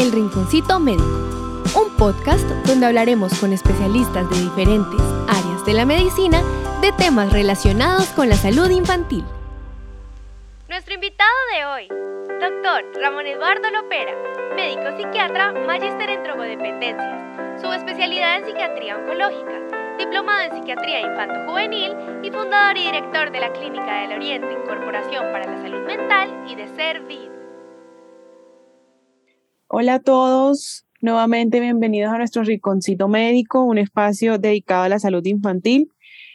El 0.00 0.12
Rinconcito 0.12 0.80
Médico, 0.80 1.04
un 1.76 1.94
podcast 1.98 2.48
donde 2.64 2.86
hablaremos 2.86 3.38
con 3.38 3.52
especialistas 3.52 4.30
de 4.30 4.40
diferentes 4.40 4.98
áreas 5.28 5.62
de 5.66 5.74
la 5.74 5.84
medicina 5.84 6.40
de 6.80 6.90
temas 6.92 7.30
relacionados 7.30 8.06
con 8.16 8.30
la 8.30 8.36
salud 8.36 8.70
infantil. 8.70 9.26
Nuestro 10.70 10.94
invitado 10.94 11.36
de 11.54 11.64
hoy, 11.66 11.88
doctor 12.40 12.82
Ramón 12.98 13.26
Eduardo 13.26 13.68
Lopera, 13.68 14.14
médico 14.56 14.96
psiquiatra, 14.96 15.52
magíster 15.66 16.08
en 16.08 16.22
drogodependencias, 16.22 17.60
subespecialidad 17.60 18.38
en 18.38 18.46
psiquiatría 18.46 18.96
oncológica, 18.96 19.98
diplomado 19.98 20.44
en 20.44 20.52
psiquiatría 20.54 21.02
infanto-juvenil 21.02 21.94
y 22.22 22.30
fundador 22.30 22.74
y 22.78 22.86
director 22.86 23.30
de 23.30 23.40
la 23.40 23.52
Clínica 23.52 24.00
del 24.00 24.12
Oriente 24.16 24.50
Incorporación 24.50 25.30
para 25.30 25.44
la 25.44 25.60
Salud 25.60 25.82
Mental 25.86 26.44
y 26.48 26.54
de 26.54 26.68
Ser 26.68 27.02
Hola 29.72 29.94
a 29.94 30.00
todos, 30.00 30.84
nuevamente 31.00 31.60
bienvenidos 31.60 32.12
a 32.12 32.18
nuestro 32.18 32.42
Rinconcito 32.42 33.06
Médico, 33.06 33.62
un 33.62 33.78
espacio 33.78 34.36
dedicado 34.36 34.82
a 34.82 34.88
la 34.88 34.98
salud 34.98 35.24
infantil. 35.24 35.92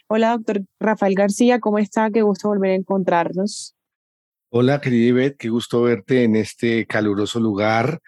Hola, 0.07 0.31
doctor 0.31 0.61
Rafael 0.79 1.15
García, 1.15 1.59
¿cómo 1.59 1.77
está? 1.77 2.09
Qué 2.11 2.21
gusto 2.21 2.47
volver 2.47 2.71
a 2.71 2.75
encontrarnos. 2.75 3.75
Hola, 4.51 4.79
querida 4.79 5.09
Ivette, 5.09 5.35
qué 5.35 5.49
gusto 5.49 5.81
verte 5.81 6.23
en 6.23 6.37
este 6.37 6.85
caluroso 6.85 7.41
lugar 7.41 7.99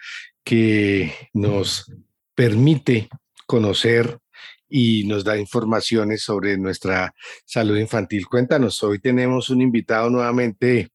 que 0.44 1.12
nos 1.34 1.92
permite 2.34 3.10
conocer 3.46 4.20
y 4.66 5.04
nos 5.04 5.24
da 5.24 5.36
informaciones 5.36 6.22
sobre 6.22 6.56
nuestra 6.56 7.14
salud 7.44 7.76
infantil. 7.76 8.26
Cuéntanos, 8.26 8.82
hoy 8.82 8.98
tenemos 8.98 9.50
un 9.50 9.60
invitado 9.60 10.08
nuevamente 10.08 10.88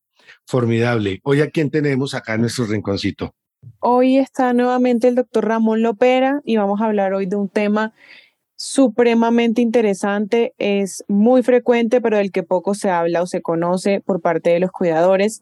formidable. 0.47 1.19
Hoy 1.21 1.41
a 1.41 1.51
quién 1.51 1.69
tenemos 1.69 2.15
acá 2.15 2.33
en 2.33 2.41
nuestro 2.41 2.65
rinconcito. 2.65 3.35
Hoy 3.79 4.17
está 4.17 4.53
nuevamente 4.53 5.07
el 5.07 5.15
doctor 5.15 5.45
Ramón 5.47 5.81
Lopera 5.81 6.41
y 6.45 6.57
vamos 6.57 6.81
a 6.81 6.85
hablar 6.85 7.13
hoy 7.13 7.25
de 7.25 7.35
un 7.35 7.49
tema 7.49 7.93
supremamente 8.55 9.61
interesante, 9.61 10.53
es 10.57 11.03
muy 11.09 11.43
frecuente, 11.43 11.99
pero 11.99 12.17
del 12.17 12.31
que 12.31 12.43
poco 12.43 12.75
se 12.75 12.89
habla 12.89 13.21
o 13.21 13.27
se 13.27 13.41
conoce 13.41 13.99
por 13.99 14.21
parte 14.21 14.51
de 14.51 14.61
los 14.61 14.71
cuidadores, 14.71 15.41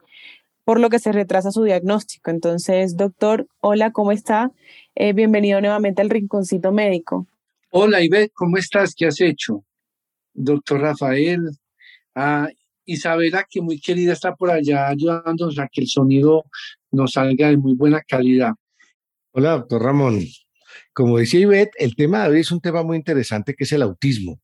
por 0.63 0.79
lo 0.79 0.89
que 0.89 0.97
se 0.97 1.11
retrasa 1.11 1.51
su 1.51 1.63
diagnóstico. 1.63 2.31
Entonces, 2.31 2.97
doctor, 2.97 3.47
hola, 3.59 3.91
¿cómo 3.91 4.11
está? 4.11 4.51
Eh, 4.95 5.13
bienvenido 5.13 5.61
nuevamente 5.61 6.01
al 6.01 6.09
Rinconcito 6.09 6.71
Médico. 6.71 7.27
Hola, 7.69 8.01
Ivette, 8.01 8.33
¿cómo 8.33 8.57
estás? 8.57 8.95
¿Qué 8.95 9.05
has 9.05 9.21
hecho? 9.21 9.63
Doctor 10.33 10.81
Rafael, 10.81 11.51
ah, 12.15 12.47
Isabela, 12.85 13.45
que 13.49 13.61
muy 13.61 13.79
querida, 13.79 14.13
está 14.13 14.35
por 14.35 14.49
allá 14.49 14.87
ayudándonos 14.87 15.59
a 15.59 15.67
que 15.71 15.81
el 15.81 15.87
sonido 15.87 16.45
nos 16.91 17.13
salga 17.13 17.49
de 17.49 17.57
muy 17.57 17.73
buena 17.73 18.01
calidad. 18.01 18.53
Hola, 19.31 19.51
doctor 19.51 19.83
Ramón. 19.83 20.25
Como 20.93 21.17
decía 21.17 21.39
Ivette, 21.39 21.71
el 21.77 21.95
tema 21.95 22.23
de 22.23 22.29
hoy 22.29 22.39
es 22.41 22.51
un 22.51 22.61
tema 22.61 22.83
muy 22.83 22.97
interesante 22.97 23.53
que 23.55 23.63
es 23.63 23.71
el 23.71 23.81
autismo. 23.81 24.39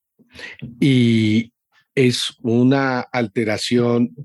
Y 0.80 1.52
es 1.94 2.36
una 2.42 3.02
alteración, 3.02 4.16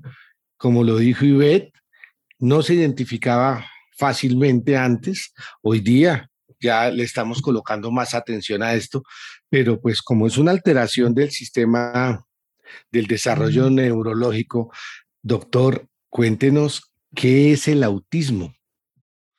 como 0.57 0.83
lo 0.83 0.97
dijo 0.97 1.25
Ivette, 1.25 1.73
no 2.39 2.61
se 2.61 2.75
identificaba 2.75 3.65
fácilmente 3.97 4.77
antes. 4.77 5.33
Hoy 5.61 5.81
día 5.81 6.29
ya 6.59 6.89
le 6.89 7.03
estamos 7.03 7.41
colocando 7.41 7.91
más 7.91 8.13
atención 8.13 8.63
a 8.63 8.73
esto, 8.73 9.03
pero 9.49 9.81
pues 9.81 10.01
como 10.01 10.27
es 10.27 10.37
una 10.37 10.51
alteración 10.51 11.13
del 11.13 11.31
sistema 11.31 12.25
del 12.89 13.07
desarrollo 13.07 13.69
neurológico, 13.69 14.71
doctor, 15.21 15.87
cuéntenos 16.09 16.92
qué 17.15 17.53
es 17.53 17.67
el 17.67 17.83
autismo. 17.83 18.53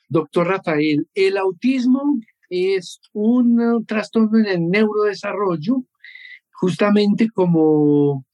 Doctor 0.08 0.48
Rafael, 0.48 1.08
el 1.14 1.36
autismo 1.36 2.20
es 2.48 3.00
un 3.12 3.84
trastorno 3.86 4.38
en 4.38 4.46
el 4.46 4.68
neurodesarrollo, 4.68 5.84
justamente 6.52 7.28
como 7.30 8.26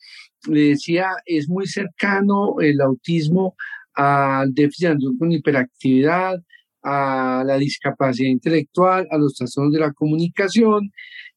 le 0.49 0.71
decía, 0.71 1.09
es 1.27 1.49
muy 1.49 1.67
cercano 1.67 2.61
el 2.61 2.81
autismo 2.81 3.55
al 3.95 4.53
déficit 4.55 4.97
con 5.19 5.33
hiperactividad, 5.33 6.43
a 6.83 7.43
la 7.47 7.57
discapacidad 7.59 8.31
intelectual, 8.31 9.07
a 9.11 9.19
los 9.19 9.35
trastornos 9.35 9.73
de 9.73 9.81
la 9.81 9.93
comunicación. 9.93 10.93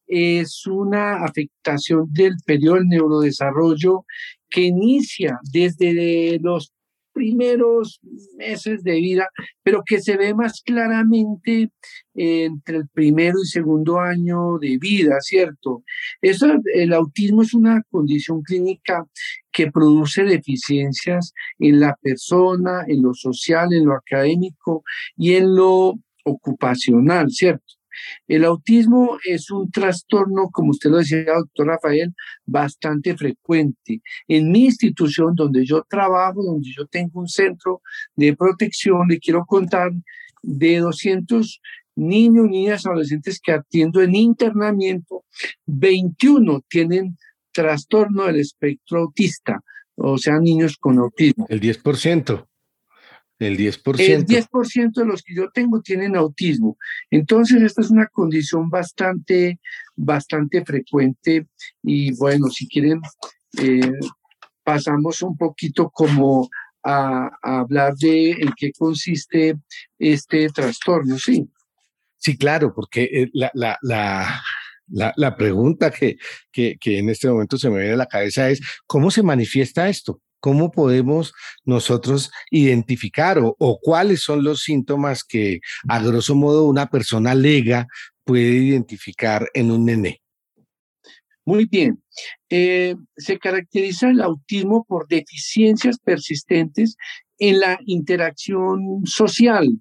Es 0.06 0.66
una 0.66 1.24
afectación 1.24 2.06
del 2.10 2.34
periodo 2.44 2.76
del 2.76 2.88
neurodesarrollo 2.88 4.04
que 4.50 4.62
inicia 4.62 5.38
desde 5.52 6.38
los 6.40 6.72
primeros 7.14 8.00
meses 8.36 8.82
de 8.82 8.96
vida, 8.96 9.28
pero 9.62 9.82
que 9.86 10.00
se 10.00 10.16
ve 10.16 10.34
más 10.34 10.60
claramente 10.62 11.70
entre 12.14 12.78
el 12.78 12.88
primero 12.88 13.38
y 13.42 13.46
segundo 13.46 14.00
año 14.00 14.58
de 14.58 14.76
vida, 14.78 15.16
¿cierto? 15.20 15.82
Eso, 16.20 16.46
el 16.74 16.92
autismo 16.92 17.42
es 17.42 17.54
una 17.54 17.82
condición 17.90 18.42
clínica 18.42 19.06
que 19.50 19.70
produce 19.70 20.24
deficiencias 20.24 21.32
en 21.58 21.80
la 21.80 21.96
persona, 22.02 22.84
en 22.86 23.02
lo 23.02 23.14
social, 23.14 23.72
en 23.72 23.86
lo 23.86 23.94
académico 23.94 24.82
y 25.16 25.34
en 25.34 25.54
lo 25.54 25.94
ocupacional, 26.24 27.30
¿cierto? 27.30 27.74
El 28.26 28.44
autismo 28.44 29.18
es 29.24 29.50
un 29.50 29.70
trastorno, 29.70 30.50
como 30.50 30.70
usted 30.70 30.90
lo 30.90 30.98
decía, 30.98 31.24
doctor 31.34 31.66
Rafael, 31.66 32.14
bastante 32.44 33.16
frecuente. 33.16 34.00
En 34.28 34.50
mi 34.50 34.66
institución, 34.66 35.34
donde 35.34 35.64
yo 35.64 35.84
trabajo, 35.88 36.42
donde 36.42 36.68
yo 36.74 36.86
tengo 36.86 37.20
un 37.20 37.28
centro 37.28 37.82
de 38.16 38.36
protección, 38.36 39.08
le 39.08 39.18
quiero 39.18 39.44
contar 39.44 39.92
de 40.42 40.78
200 40.78 41.60
niños, 41.96 42.48
niñas, 42.48 42.86
adolescentes 42.86 43.40
que 43.40 43.52
atiendo 43.52 44.02
en 44.02 44.14
internamiento, 44.14 45.24
21 45.66 46.62
tienen 46.68 47.16
trastorno 47.52 48.24
del 48.24 48.40
espectro 48.40 49.00
autista, 49.00 49.60
o 49.96 50.18
sea, 50.18 50.38
niños 50.38 50.76
con 50.76 50.98
autismo. 50.98 51.46
El 51.48 51.60
10%. 51.60 52.46
El 53.44 53.56
10%. 53.58 54.00
El 54.00 54.26
10% 54.26 54.92
de 54.92 55.06
los 55.06 55.22
que 55.22 55.34
yo 55.34 55.50
tengo 55.50 55.80
tienen 55.80 56.16
autismo. 56.16 56.76
Entonces, 57.10 57.62
esta 57.62 57.82
es 57.82 57.90
una 57.90 58.06
condición 58.06 58.70
bastante, 58.70 59.60
bastante 59.94 60.64
frecuente. 60.64 61.46
Y 61.82 62.14
bueno, 62.16 62.48
si 62.48 62.66
quieren, 62.66 63.00
eh, 63.58 63.92
pasamos 64.62 65.22
un 65.22 65.36
poquito 65.36 65.90
como 65.90 66.48
a, 66.82 67.30
hablar 67.42 67.94
de 67.94 68.30
en 68.32 68.52
qué 68.56 68.72
consiste 68.72 69.56
este 69.98 70.48
trastorno, 70.48 71.18
¿sí? 71.18 71.48
Sí, 72.16 72.36
claro, 72.36 72.74
porque 72.74 73.04
eh, 73.04 73.30
la, 73.32 73.50
la, 73.54 73.78
la, 73.82 75.12
la, 75.16 75.36
pregunta 75.36 75.90
que, 75.90 76.16
que, 76.50 76.76
que 76.78 76.98
en 76.98 77.10
este 77.10 77.28
momento 77.28 77.58
se 77.58 77.68
me 77.68 77.78
viene 77.78 77.94
a 77.94 77.98
la 77.98 78.06
cabeza 78.06 78.48
es, 78.50 78.60
¿cómo 78.86 79.10
se 79.10 79.22
manifiesta 79.22 79.88
esto? 79.88 80.20
¿Cómo 80.44 80.70
podemos 80.70 81.32
nosotros 81.64 82.30
identificar 82.50 83.38
o, 83.42 83.78
cuáles 83.80 84.20
son 84.20 84.44
los 84.44 84.60
síntomas 84.60 85.24
que 85.24 85.60
a 85.88 86.02
grosso 86.02 86.34
modo 86.34 86.64
una 86.64 86.90
persona 86.90 87.34
lega 87.34 87.86
puede 88.24 88.52
identificar 88.58 89.48
en 89.54 89.70
un 89.70 89.86
nené? 89.86 90.20
Muy 91.46 91.64
bien. 91.64 92.02
Eh, 92.50 92.94
se 93.16 93.38
caracteriza 93.38 94.10
el 94.10 94.20
autismo 94.20 94.84
por 94.86 95.08
deficiencias 95.08 95.98
persistentes 95.98 96.98
en 97.38 97.60
la 97.60 97.78
interacción 97.86 99.00
social 99.06 99.80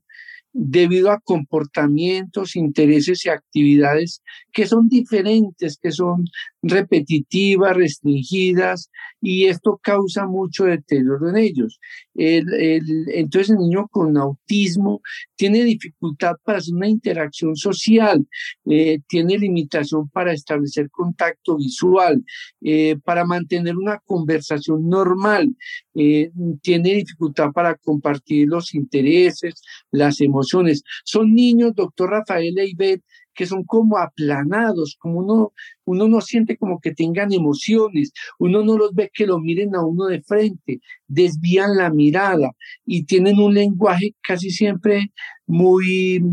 debido 0.53 1.11
a 1.11 1.19
comportamientos, 1.19 2.55
intereses 2.55 3.25
y 3.25 3.29
actividades 3.29 4.21
que 4.51 4.67
son 4.67 4.87
diferentes, 4.87 5.77
que 5.81 5.91
son 5.91 6.25
repetitivas, 6.61 7.75
restringidas, 7.75 8.91
y 9.19 9.45
esto 9.45 9.79
causa 9.81 10.27
mucho 10.27 10.65
deterioro 10.65 11.29
en 11.29 11.37
ellos. 11.37 11.79
Entonces 12.15 13.49
el 13.49 13.57
niño 13.57 13.87
con 13.87 14.17
autismo 14.17 15.01
tiene 15.35 15.63
dificultad 15.63 16.35
para 16.43 16.59
hacer 16.59 16.73
una 16.73 16.87
interacción 16.87 17.55
social, 17.55 18.25
eh, 18.65 18.99
tiene 19.07 19.37
limitación 19.37 20.09
para 20.09 20.33
establecer 20.33 20.89
contacto 20.89 21.57
visual, 21.57 22.23
eh, 22.61 22.97
para 23.03 23.25
mantener 23.25 23.75
una 23.75 23.99
conversación 24.05 24.87
normal, 24.87 25.55
eh, 25.95 26.31
tiene 26.61 26.93
dificultad 26.93 27.51
para 27.51 27.75
compartir 27.75 28.47
los 28.47 28.73
intereses, 28.73 29.61
las 29.91 30.21
emociones. 30.21 30.83
Son 31.03 31.33
niños, 31.33 31.73
doctor 31.75 32.11
Rafael 32.11 32.57
Eibet, 32.57 33.01
que 33.33 33.45
son 33.45 33.63
como 33.63 33.97
aplanados, 33.97 34.97
como 34.99 35.19
uno, 35.19 35.53
uno 35.85 36.07
no 36.07 36.21
siente 36.21 36.57
como 36.57 36.79
que 36.79 36.93
tengan 36.93 37.33
emociones, 37.33 38.11
uno 38.39 38.63
no 38.63 38.77
los 38.77 38.93
ve 38.93 39.09
que 39.13 39.27
lo 39.27 39.39
miren 39.39 39.75
a 39.75 39.85
uno 39.85 40.05
de 40.05 40.21
frente, 40.21 40.79
desvían 41.07 41.77
la 41.77 41.89
mirada 41.89 42.51
y 42.85 43.05
tienen 43.05 43.39
un 43.39 43.53
lenguaje 43.53 44.15
casi 44.21 44.49
siempre 44.51 45.11
muy, 45.45 46.23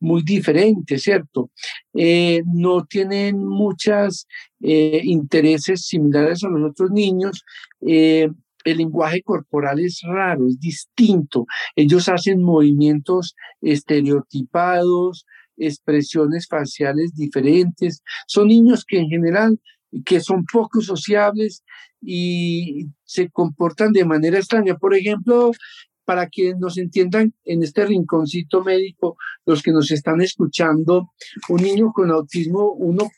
muy 0.00 0.22
diferente, 0.22 0.98
¿cierto? 0.98 1.50
Eh, 1.94 2.42
no 2.46 2.84
tienen 2.84 3.44
muchos 3.44 4.26
eh, 4.60 5.00
intereses 5.04 5.86
similares 5.86 6.44
a 6.44 6.48
los 6.48 6.70
otros 6.70 6.90
niños. 6.90 7.44
Eh, 7.86 8.28
el 8.64 8.78
lenguaje 8.78 9.22
corporal 9.22 9.78
es 9.78 10.00
raro, 10.04 10.48
es 10.48 10.58
distinto. 10.58 11.46
Ellos 11.76 12.08
hacen 12.08 12.42
movimientos 12.42 13.36
estereotipados, 13.62 15.24
expresiones 15.56 16.46
faciales 16.48 17.14
diferentes. 17.14 18.02
Son 18.26 18.48
niños 18.48 18.84
que 18.84 18.98
en 18.98 19.08
general 19.08 19.60
que 20.04 20.20
son 20.20 20.44
poco 20.44 20.80
sociables 20.80 21.64
y 22.02 22.86
se 23.04 23.30
comportan 23.30 23.92
de 23.92 24.04
manera 24.04 24.38
extraña. 24.38 24.76
Por 24.76 24.94
ejemplo, 24.94 25.52
para 26.04 26.28
que 26.28 26.54
nos 26.54 26.78
entiendan 26.78 27.34
en 27.44 27.62
este 27.62 27.86
rinconcito 27.86 28.62
médico, 28.62 29.16
los 29.44 29.62
que 29.62 29.72
nos 29.72 29.90
están 29.90 30.20
escuchando, 30.20 31.12
un 31.48 31.62
niño 31.62 31.92
con 31.92 32.10
autismo, 32.10 32.72
uno 32.72 33.10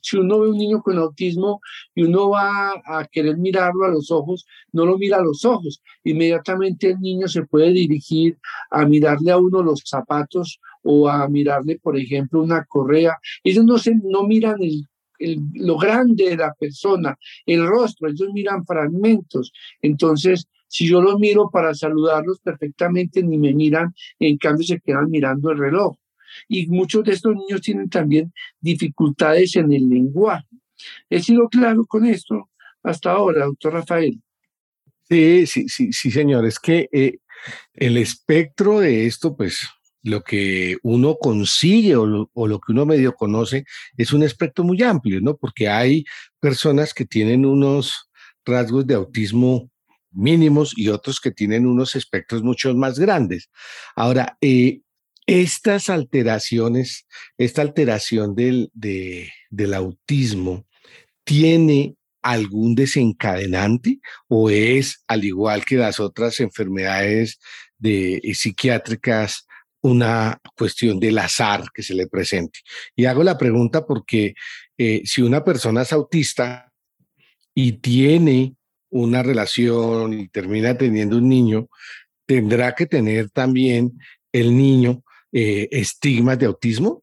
si 0.00 0.16
uno 0.16 0.40
ve 0.40 0.48
un 0.48 0.56
niño 0.56 0.82
con 0.82 0.96
autismo 0.98 1.60
y 1.94 2.04
uno 2.04 2.30
va 2.30 2.72
a 2.84 3.04
querer 3.10 3.36
mirarlo 3.36 3.84
a 3.84 3.90
los 3.90 4.10
ojos, 4.10 4.46
no 4.72 4.86
lo 4.86 4.96
mira 4.96 5.18
a 5.18 5.22
los 5.22 5.44
ojos. 5.44 5.82
Inmediatamente 6.02 6.90
el 6.90 7.00
niño 7.00 7.28
se 7.28 7.42
puede 7.44 7.70
dirigir 7.70 8.38
a 8.70 8.86
mirarle 8.86 9.32
a 9.32 9.36
uno 9.36 9.62
los 9.62 9.82
zapatos 9.84 10.60
o 10.82 11.08
a 11.08 11.28
mirarle, 11.28 11.78
por 11.82 11.98
ejemplo, 11.98 12.42
una 12.42 12.64
correa. 12.64 13.18
Ellos 13.44 13.64
no, 13.64 13.78
se, 13.78 13.94
no 13.94 14.24
miran 14.24 14.56
el, 14.60 14.86
lo 15.54 15.76
grande 15.76 16.30
de 16.30 16.36
la 16.36 16.54
persona, 16.54 17.16
el 17.46 17.66
rostro, 17.66 18.08
ellos 18.08 18.28
miran 18.32 18.64
fragmentos. 18.64 19.52
Entonces, 19.82 20.46
si 20.68 20.86
yo 20.86 21.02
los 21.02 21.18
miro 21.18 21.50
para 21.50 21.74
saludarlos 21.74 22.40
perfectamente, 22.40 23.22
ni 23.22 23.38
me 23.38 23.52
miran, 23.52 23.94
en 24.18 24.38
cambio 24.38 24.66
se 24.66 24.80
quedan 24.80 25.10
mirando 25.10 25.50
el 25.50 25.58
reloj 25.58 25.96
y 26.48 26.66
muchos 26.66 27.04
de 27.04 27.12
estos 27.12 27.34
niños 27.34 27.60
tienen 27.60 27.88
también 27.88 28.32
dificultades 28.60 29.56
en 29.56 29.72
el 29.72 29.88
lenguaje. 29.88 30.46
¿He 31.08 31.20
sido 31.22 31.48
claro 31.48 31.84
con 31.86 32.06
esto 32.06 32.48
hasta 32.82 33.10
ahora, 33.10 33.44
doctor 33.44 33.74
Rafael? 33.74 34.20
Sí, 35.08 35.46
sí, 35.46 35.68
sí, 35.68 35.92
sí, 35.92 36.10
señor. 36.10 36.46
Es 36.46 36.58
que 36.58 36.88
eh, 36.92 37.18
el 37.74 37.96
espectro 37.96 38.80
de 38.80 39.06
esto, 39.06 39.36
pues 39.36 39.68
lo 40.02 40.22
que 40.22 40.76
uno 40.82 41.16
consigue 41.16 41.96
o 41.96 42.06
lo, 42.06 42.60
que 42.60 42.72
uno 42.72 42.86
medio 42.86 43.14
conoce 43.14 43.64
es 43.96 44.12
un 44.12 44.22
espectro 44.22 44.64
muy 44.64 44.82
amplio, 44.82 45.20
¿no? 45.20 45.36
Porque 45.36 45.68
hay 45.68 46.04
personas 46.40 46.94
que 46.94 47.04
tienen 47.04 47.44
unos 47.44 48.10
rasgos 48.44 48.86
de 48.86 48.94
autismo 48.94 49.70
mínimos 50.12 50.72
y 50.76 50.88
otros 50.88 51.20
que 51.20 51.30
tienen 51.30 51.66
unos 51.66 51.94
espectros 51.94 52.42
mucho 52.42 52.74
más 52.74 52.98
grandes. 52.98 53.50
Ahora, 53.94 54.36
eh, 54.40 54.80
estas 55.26 55.88
alteraciones, 55.90 57.06
esta 57.38 57.62
alteración 57.62 58.34
del, 58.34 58.70
del 58.74 59.74
autismo, 59.74 60.66
¿tiene 61.24 61.94
algún 62.22 62.74
desencadenante 62.74 64.00
o 64.28 64.50
es, 64.50 65.04
al 65.06 65.24
igual 65.24 65.64
que 65.64 65.76
las 65.76 66.00
otras 66.00 66.40
enfermedades 66.40 67.38
de, 67.78 68.16
eh, 68.16 68.34
psiquiátricas, 68.34 69.46
una 69.82 70.40
cuestión 70.56 71.00
del 71.00 71.18
azar 71.18 71.64
que 71.74 71.82
se 71.82 71.94
le 71.94 72.06
presente? 72.06 72.60
Y 72.94 73.04
hago 73.06 73.22
la 73.22 73.38
pregunta 73.38 73.86
porque 73.86 74.34
eh, 74.78 75.02
si 75.04 75.22
una 75.22 75.44
persona 75.44 75.82
es 75.82 75.92
autista 75.92 76.72
y 77.54 77.72
tiene 77.72 78.56
una 78.90 79.22
relación 79.22 80.12
y 80.12 80.28
termina 80.28 80.76
teniendo 80.76 81.18
un 81.18 81.28
niño, 81.28 81.68
tendrá 82.26 82.74
que 82.74 82.86
tener 82.86 83.30
también 83.30 83.98
el 84.32 84.56
niño 84.56 85.02
eh, 85.32 85.68
estigmas 85.70 86.38
de 86.38 86.46
autismo? 86.46 87.02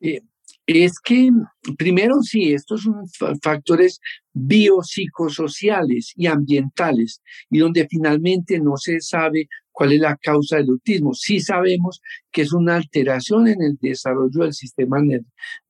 Eh, 0.00 0.22
es 0.66 1.00
que, 1.00 1.30
primero, 1.78 2.22
sí, 2.22 2.52
estos 2.52 2.82
son 2.82 3.06
factores 3.42 4.00
biopsicosociales 4.34 6.12
y 6.14 6.26
ambientales, 6.26 7.22
y 7.50 7.58
donde 7.58 7.86
finalmente 7.88 8.60
no 8.60 8.76
se 8.76 9.00
sabe 9.00 9.48
cuál 9.78 9.92
es 9.92 10.00
la 10.00 10.16
causa 10.16 10.56
del 10.56 10.70
autismo. 10.70 11.14
Sí 11.14 11.38
sabemos 11.38 12.02
que 12.32 12.42
es 12.42 12.52
una 12.52 12.74
alteración 12.74 13.46
en 13.46 13.62
el 13.62 13.78
desarrollo 13.80 14.42
del 14.42 14.52
sistema 14.52 14.98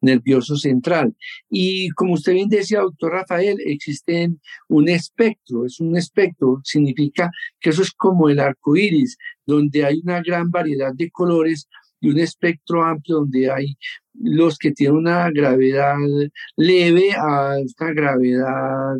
nervioso 0.01 0.57
central. 0.57 1.15
Y 1.51 1.91
como 1.91 2.15
usted 2.15 2.33
bien 2.33 2.49
decía, 2.49 2.81
doctor 2.81 3.13
Rafael, 3.13 3.59
existe 3.67 4.31
un 4.69 4.89
espectro, 4.89 5.67
es 5.67 5.79
un 5.79 5.95
espectro, 5.95 6.63
significa 6.65 7.31
que 7.61 7.69
eso 7.69 7.83
es 7.83 7.91
como 7.91 8.31
el 8.31 8.41
arco 8.41 8.79
iris, 8.79 9.19
donde 9.45 9.85
hay 9.85 10.01
una 10.03 10.23
gran 10.23 10.51
variedad 10.51 10.95
de 10.95 11.11
colores 11.11 11.69
y 12.01 12.09
un 12.09 12.19
espectro 12.19 12.85
amplio 12.85 13.17
donde 13.17 13.51
hay 13.51 13.77
los 14.21 14.59
que 14.59 14.73
tienen 14.73 14.97
una 14.97 15.31
gravedad 15.31 15.97
leve 16.57 17.13
a 17.15 17.57
una 17.81 17.93
gravedad 17.93 18.97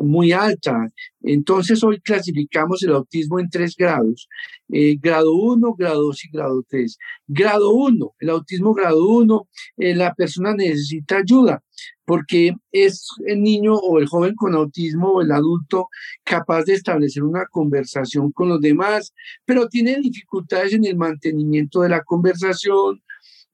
muy 0.00 0.32
alta. 0.32 0.88
Entonces 1.22 1.82
hoy 1.82 2.00
clasificamos 2.00 2.82
el 2.82 2.92
autismo 2.92 3.40
en 3.40 3.50
tres 3.50 3.74
grados, 3.76 4.28
eh, 4.72 4.96
grado 5.00 5.34
1, 5.34 5.74
grado 5.74 6.02
2 6.02 6.24
y 6.24 6.30
grado 6.30 6.62
3. 6.68 6.98
Grado 7.26 7.70
1, 7.74 8.14
el 8.20 8.30
autismo 8.30 8.74
grado 8.74 9.08
1, 9.08 9.48
eh, 9.78 9.94
la 9.94 10.14
persona 10.14 10.54
necesita 10.54 11.18
ayuda 11.18 11.62
porque 12.04 12.54
es 12.72 13.08
el 13.26 13.42
niño 13.42 13.74
o 13.74 13.98
el 13.98 14.06
joven 14.06 14.34
con 14.34 14.54
autismo 14.54 15.10
o 15.10 15.22
el 15.22 15.32
adulto 15.32 15.88
capaz 16.24 16.64
de 16.64 16.74
establecer 16.74 17.24
una 17.24 17.46
conversación 17.46 18.30
con 18.32 18.48
los 18.48 18.60
demás, 18.60 19.12
pero 19.44 19.68
tiene 19.68 19.96
dificultades 20.00 20.72
en 20.72 20.84
el 20.84 20.96
mantenimiento 20.96 21.80
de 21.80 21.88
la 21.90 22.04
conversación, 22.04 23.02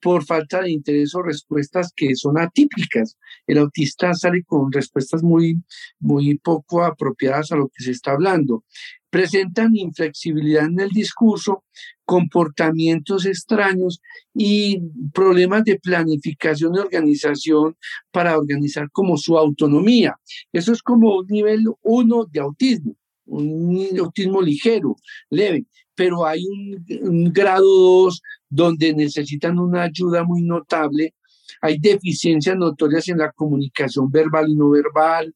por 0.03 0.25
falta 0.25 0.61
de 0.61 0.73
interés 0.73 1.15
o 1.15 1.23
respuestas 1.23 1.93
que 1.95 2.15
son 2.17 2.39
atípicas. 2.39 3.17
El 3.47 3.59
autista 3.59 4.13
sale 4.13 4.43
con 4.45 4.73
respuestas 4.73 5.23
muy, 5.23 5.63
muy 6.01 6.37
poco 6.39 6.83
apropiadas 6.83 7.53
a 7.53 7.57
lo 7.57 7.69
que 7.69 7.85
se 7.85 7.93
está 7.93 8.13
hablando. 8.13 8.65
Presentan 9.11 9.77
inflexibilidad 9.77 10.65
en 10.65 10.81
el 10.81 10.89
discurso, 10.89 11.65
comportamientos 12.05 13.27
extraños 13.27 14.01
y 14.35 14.81
problemas 15.15 15.65
de 15.65 15.79
planificación 15.79 16.75
y 16.75 16.79
organización 16.81 17.77
para 18.11 18.37
organizar 18.37 18.91
como 18.91 19.17
su 19.17 19.39
autonomía. 19.39 20.17
Eso 20.53 20.73
es 20.73 20.83
como 20.83 21.19
un 21.19 21.27
nivel 21.29 21.67
uno 21.83 22.25
de 22.25 22.41
autismo, 22.41 22.97
un 23.27 23.99
autismo 23.99 24.43
ligero, 24.43 24.97
leve 25.31 25.67
pero 25.95 26.27
hay 26.27 26.45
un, 26.47 27.33
grado 27.33 27.65
2 27.65 28.23
donde 28.49 28.95
necesitan 28.95 29.59
una 29.59 29.83
ayuda 29.85 30.25
muy 30.25 30.43
notable. 30.43 31.15
Hay 31.61 31.79
deficiencias 31.79 32.57
notorias 32.57 33.09
en 33.09 33.19
la 33.19 33.33
comunicación 33.33 34.11
verbal 34.11 34.49
y 34.49 34.55
no 34.55 34.71
verbal. 34.71 35.35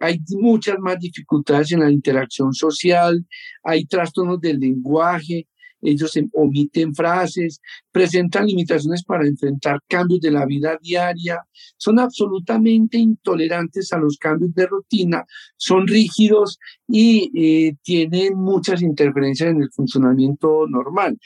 Hay 0.00 0.20
muchas 0.30 0.78
más 0.78 0.98
dificultades 0.98 1.72
en 1.72 1.80
la 1.80 1.90
interacción 1.90 2.52
social. 2.52 3.26
Hay 3.64 3.84
trastornos 3.86 4.40
del 4.40 4.60
lenguaje. 4.60 5.48
Ellos 5.80 6.18
omiten 6.32 6.94
frases, 6.94 7.60
presentan 7.90 8.46
limitaciones 8.46 9.04
para 9.04 9.26
enfrentar 9.26 9.80
cambios 9.86 10.20
de 10.20 10.30
la 10.30 10.46
vida 10.46 10.78
diaria, 10.82 11.44
son 11.76 11.98
absolutamente 11.98 12.98
intolerantes 12.98 13.92
a 13.92 13.98
los 13.98 14.16
cambios 14.18 14.54
de 14.54 14.66
rutina, 14.66 15.24
son 15.56 15.86
rígidos 15.86 16.58
y 16.86 17.30
eh, 17.34 17.76
tienen 17.82 18.36
muchas 18.36 18.82
interferencias 18.82 19.50
en 19.50 19.62
el 19.62 19.70
funcionamiento 19.70 20.66
normal. 20.68 21.18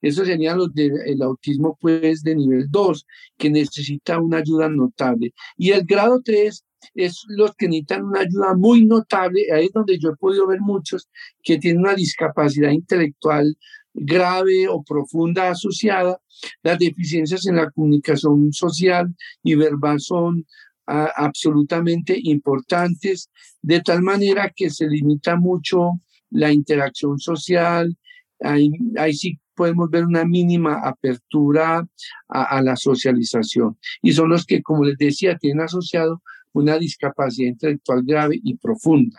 Eso 0.00 0.24
serían 0.24 0.58
los 0.58 0.74
del 0.74 1.22
autismo 1.22 1.78
pues 1.80 2.22
de 2.22 2.34
nivel 2.34 2.66
2, 2.70 3.06
que 3.38 3.48
necesita 3.48 4.20
una 4.20 4.38
ayuda 4.38 4.68
notable. 4.68 5.32
Y 5.56 5.70
el 5.70 5.84
grado 5.84 6.20
3 6.22 6.62
es 6.94 7.22
los 7.28 7.54
que 7.54 7.68
necesitan 7.68 8.04
una 8.04 8.20
ayuda 8.20 8.54
muy 8.54 8.84
notable. 8.84 9.50
Ahí 9.52 9.66
es 9.66 9.72
donde 9.72 9.98
yo 9.98 10.10
he 10.10 10.16
podido 10.16 10.46
ver 10.46 10.60
muchos 10.60 11.08
que 11.42 11.58
tienen 11.58 11.80
una 11.80 11.94
discapacidad 11.94 12.70
intelectual 12.70 13.56
grave 13.94 14.68
o 14.68 14.82
profunda 14.82 15.50
asociada. 15.50 16.20
Las 16.62 16.78
deficiencias 16.78 17.46
en 17.46 17.56
la 17.56 17.70
comunicación 17.70 18.52
social 18.52 19.14
y 19.42 19.54
verbal 19.54 20.00
son 20.00 20.46
ah, 20.86 21.10
absolutamente 21.16 22.18
importantes, 22.22 23.30
de 23.62 23.80
tal 23.80 24.02
manera 24.02 24.52
que 24.54 24.68
se 24.68 24.86
limita 24.88 25.36
mucho 25.36 26.00
la 26.30 26.52
interacción 26.52 27.18
social. 27.18 27.96
Ahí, 28.40 28.70
ahí 28.96 29.14
sí 29.14 29.38
podemos 29.54 29.88
ver 29.90 30.04
una 30.04 30.24
mínima 30.24 30.80
apertura 30.80 31.86
a, 32.28 32.62
la 32.62 32.76
socialización. 32.76 33.78
Y 34.02 34.12
son 34.12 34.28
los 34.28 34.44
que, 34.44 34.62
como 34.62 34.84
les 34.84 34.98
decía, 34.98 35.38
tienen 35.38 35.64
asociado 35.64 36.22
una 36.52 36.78
discapacidad 36.78 37.48
intelectual 37.48 38.02
grave 38.04 38.40
y 38.42 38.56
profunda. 38.56 39.18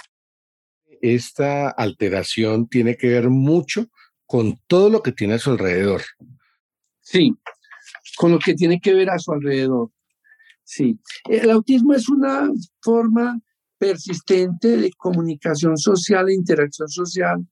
Esta 1.02 1.70
alteración 1.70 2.68
tiene 2.68 2.96
que 2.96 3.10
ver 3.10 3.30
mucho 3.30 3.90
con 4.26 4.60
todo 4.68 4.90
lo 4.90 5.02
que 5.02 5.12
tiene 5.12 5.36
a 5.36 5.40
su 5.40 5.52
alrededor. 5.52 6.02
Sí, 7.02 7.34
con 8.18 8.32
lo 8.32 8.40
que 8.40 8.56
tiene 8.56 8.80
que 8.80 8.94
ver 8.94 9.10
a 9.10 9.20
su 9.20 9.32
alrededor. 9.32 9.92
Sí, 10.64 11.00
el 11.30 11.52
autismo 11.52 11.94
es 11.94 12.10
una 12.10 12.50
forma 12.82 13.40
persistente 13.78 14.78
de 14.78 14.92
comunicación 14.98 15.78
social 15.78 16.30
e 16.30 16.34
interacción 16.34 16.90
social, 16.90 17.46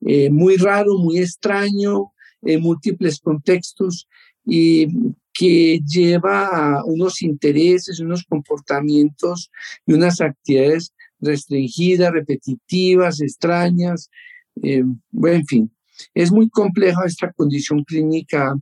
eh, 0.00 0.30
muy 0.30 0.56
raro, 0.56 0.98
muy 0.98 1.18
extraño, 1.18 2.12
en 2.42 2.60
múltiples 2.62 3.20
contextos 3.20 4.08
y 4.44 4.88
que 5.32 5.80
lleva 5.86 6.78
a 6.78 6.84
unos 6.84 7.22
intereses, 7.22 8.00
unos 8.00 8.24
comportamientos 8.24 9.50
y 9.86 9.92
unas 9.92 10.20
actividades 10.20 10.92
restringidas, 11.20 12.12
repetitivas, 12.12 13.20
extrañas, 13.20 14.10
eh, 14.62 14.82
en 15.22 15.46
fin. 15.46 15.70
Es 16.14 16.32
muy 16.32 16.48
compleja 16.48 17.02
esta 17.06 17.32
condición 17.32 17.84
clínica 17.84 18.56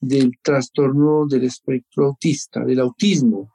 del 0.00 0.32
trastorno 0.42 1.26
del 1.26 1.44
espectro 1.44 2.06
autista, 2.06 2.64
del 2.64 2.80
autismo. 2.80 3.52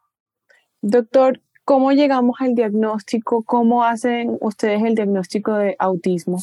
Doctor, 0.81 1.41
¿cómo 1.65 1.91
llegamos 1.91 2.38
al 2.39 2.55
diagnóstico? 2.55 3.43
¿Cómo 3.43 3.84
hacen 3.84 4.38
ustedes 4.41 4.81
el 4.84 4.96
diagnóstico 4.96 5.53
de 5.55 5.75
autismo? 5.77 6.39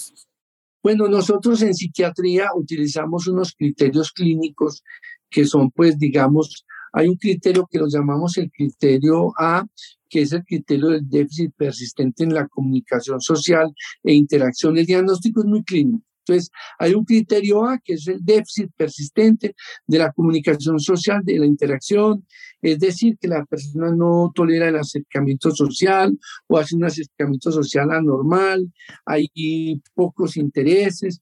Bueno, 0.82 1.08
nosotros 1.08 1.62
en 1.62 1.72
psiquiatría 1.72 2.50
utilizamos 2.54 3.26
unos 3.26 3.54
criterios 3.54 4.12
clínicos 4.12 4.82
que 5.30 5.46
son, 5.46 5.70
pues, 5.70 5.98
digamos, 5.98 6.66
hay 6.92 7.08
un 7.08 7.16
criterio 7.16 7.66
que 7.68 7.78
lo 7.78 7.88
llamamos 7.88 8.36
el 8.36 8.50
criterio 8.52 9.32
A, 9.38 9.66
que 10.08 10.22
es 10.22 10.32
el 10.32 10.44
criterio 10.44 10.90
del 10.90 11.08
déficit 11.08 11.52
persistente 11.56 12.22
en 12.22 12.34
la 12.34 12.46
comunicación 12.46 13.20
social 13.20 13.74
e 14.02 14.12
interacción. 14.12 14.76
El 14.76 14.86
diagnóstico 14.86 15.40
es 15.40 15.46
muy 15.46 15.64
clínico. 15.64 16.04
Entonces, 16.26 16.50
hay 16.78 16.94
un 16.94 17.04
criterio 17.04 17.66
A, 17.66 17.78
que 17.78 17.94
es 17.94 18.06
el 18.08 18.24
déficit 18.24 18.70
persistente 18.76 19.54
de 19.86 19.98
la 19.98 20.12
comunicación 20.12 20.80
social, 20.80 21.22
de 21.22 21.38
la 21.38 21.46
interacción, 21.46 22.26
es 22.62 22.78
decir, 22.78 23.18
que 23.20 23.28
la 23.28 23.44
persona 23.44 23.94
no 23.94 24.32
tolera 24.34 24.68
el 24.68 24.76
acercamiento 24.76 25.50
social 25.50 26.18
o 26.46 26.58
hace 26.58 26.76
un 26.76 26.84
acercamiento 26.84 27.52
social 27.52 27.90
anormal, 27.92 28.72
hay 29.04 29.82
pocos 29.94 30.38
intereses, 30.38 31.20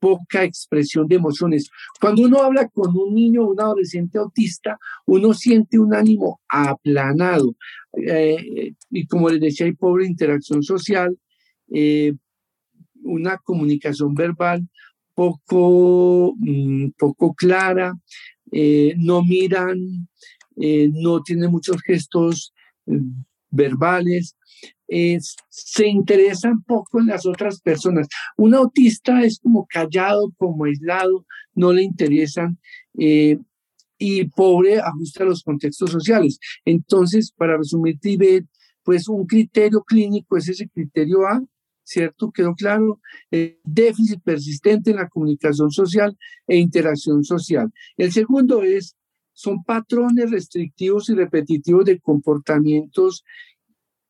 poca 0.00 0.44
expresión 0.44 1.06
de 1.08 1.14
emociones. 1.14 1.70
Cuando 1.98 2.22
uno 2.22 2.42
habla 2.42 2.68
con 2.68 2.94
un 2.94 3.14
niño 3.14 3.44
o 3.44 3.52
un 3.52 3.60
adolescente 3.60 4.18
autista, 4.18 4.78
uno 5.06 5.32
siente 5.32 5.78
un 5.78 5.94
ánimo 5.94 6.40
aplanado. 6.46 7.54
Eh, 7.96 8.74
y 8.90 9.06
como 9.06 9.30
les 9.30 9.40
decía, 9.40 9.64
hay 9.64 9.72
pobre 9.72 10.06
interacción 10.06 10.62
social, 10.62 11.16
eh, 11.72 12.12
una 13.04 13.38
comunicación 13.38 14.14
verbal 14.14 14.68
poco, 15.14 16.34
mm, 16.38 16.90
poco 16.98 17.34
clara, 17.34 17.94
eh, 18.50 18.94
no 18.96 19.22
miran, 19.22 20.08
no 20.56 21.20
tienen 21.22 21.50
muchos 21.50 21.82
gestos 21.82 22.52
verbales, 23.50 24.36
se 24.86 25.86
interesan 25.88 26.62
poco 26.62 27.00
en 27.00 27.06
las 27.06 27.26
otras 27.26 27.60
personas. 27.60 28.06
Un 28.36 28.54
autista 28.54 29.22
es 29.24 29.40
como 29.40 29.66
callado, 29.66 30.32
como 30.36 30.64
aislado, 30.64 31.26
no 31.54 31.72
le 31.72 31.82
interesan 31.82 32.58
eh, 32.98 33.38
y 33.98 34.24
pobre 34.24 34.80
ajusta 34.80 35.24
a 35.24 35.26
los 35.26 35.42
contextos 35.42 35.90
sociales. 35.90 36.38
Entonces, 36.64 37.32
para 37.32 37.56
resumir, 37.56 37.98
Tibet, 37.98 38.46
pues 38.82 39.08
un 39.08 39.26
criterio 39.26 39.82
clínico 39.82 40.36
es 40.36 40.48
ese 40.48 40.68
criterio 40.68 41.26
A, 41.26 41.42
¿cierto? 41.84 42.32
Quedó 42.32 42.54
claro, 42.54 43.00
el 43.30 43.58
déficit 43.62 44.20
persistente 44.22 44.90
en 44.90 44.96
la 44.96 45.08
comunicación 45.08 45.70
social 45.70 46.16
e 46.46 46.56
interacción 46.56 47.22
social. 47.24 47.70
El 47.96 48.12
segundo 48.12 48.62
es, 48.62 48.96
son 49.32 49.62
patrones 49.64 50.30
restrictivos 50.30 51.08
y 51.08 51.14
repetitivos 51.14 51.84
de 51.84 52.00
comportamientos 52.00 53.24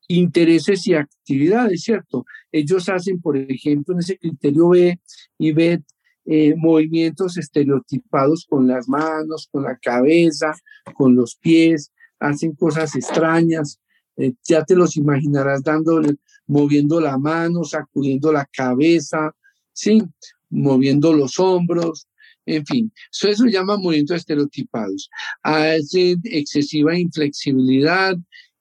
intereses 0.08 0.86
y 0.86 0.94
actividades, 0.94 1.82
¿cierto? 1.82 2.24
Ellos 2.52 2.88
hacen, 2.88 3.20
por 3.20 3.36
ejemplo, 3.36 3.94
en 3.94 4.00
ese 4.00 4.18
criterio 4.18 4.68
B 4.68 5.00
y 5.38 5.52
B, 5.52 5.82
eh, 6.26 6.54
movimientos 6.56 7.36
estereotipados 7.36 8.46
con 8.48 8.66
las 8.66 8.88
manos, 8.88 9.48
con 9.50 9.64
la 9.64 9.76
cabeza, 9.76 10.54
con 10.94 11.14
los 11.14 11.36
pies, 11.36 11.92
hacen 12.18 12.54
cosas 12.54 12.94
extrañas, 12.96 13.80
eh, 14.16 14.32
ya 14.46 14.64
te 14.64 14.74
los 14.74 14.96
imaginarás 14.96 15.62
dándole, 15.62 16.16
moviendo 16.46 17.00
la 17.00 17.18
mano, 17.18 17.64
sacudiendo 17.64 18.32
la 18.32 18.46
cabeza, 18.46 19.34
¿sí? 19.72 20.02
Moviendo 20.50 21.12
los 21.12 21.38
hombros, 21.38 22.06
en 22.46 22.66
fin, 22.66 22.92
eso, 23.10 23.44
se 23.44 23.50
llama 23.50 23.76
movimientos 23.76 24.18
estereotipados. 24.18 25.08
Hacen 25.42 26.20
excesiva 26.24 26.98
inflexibilidad, 26.98 28.16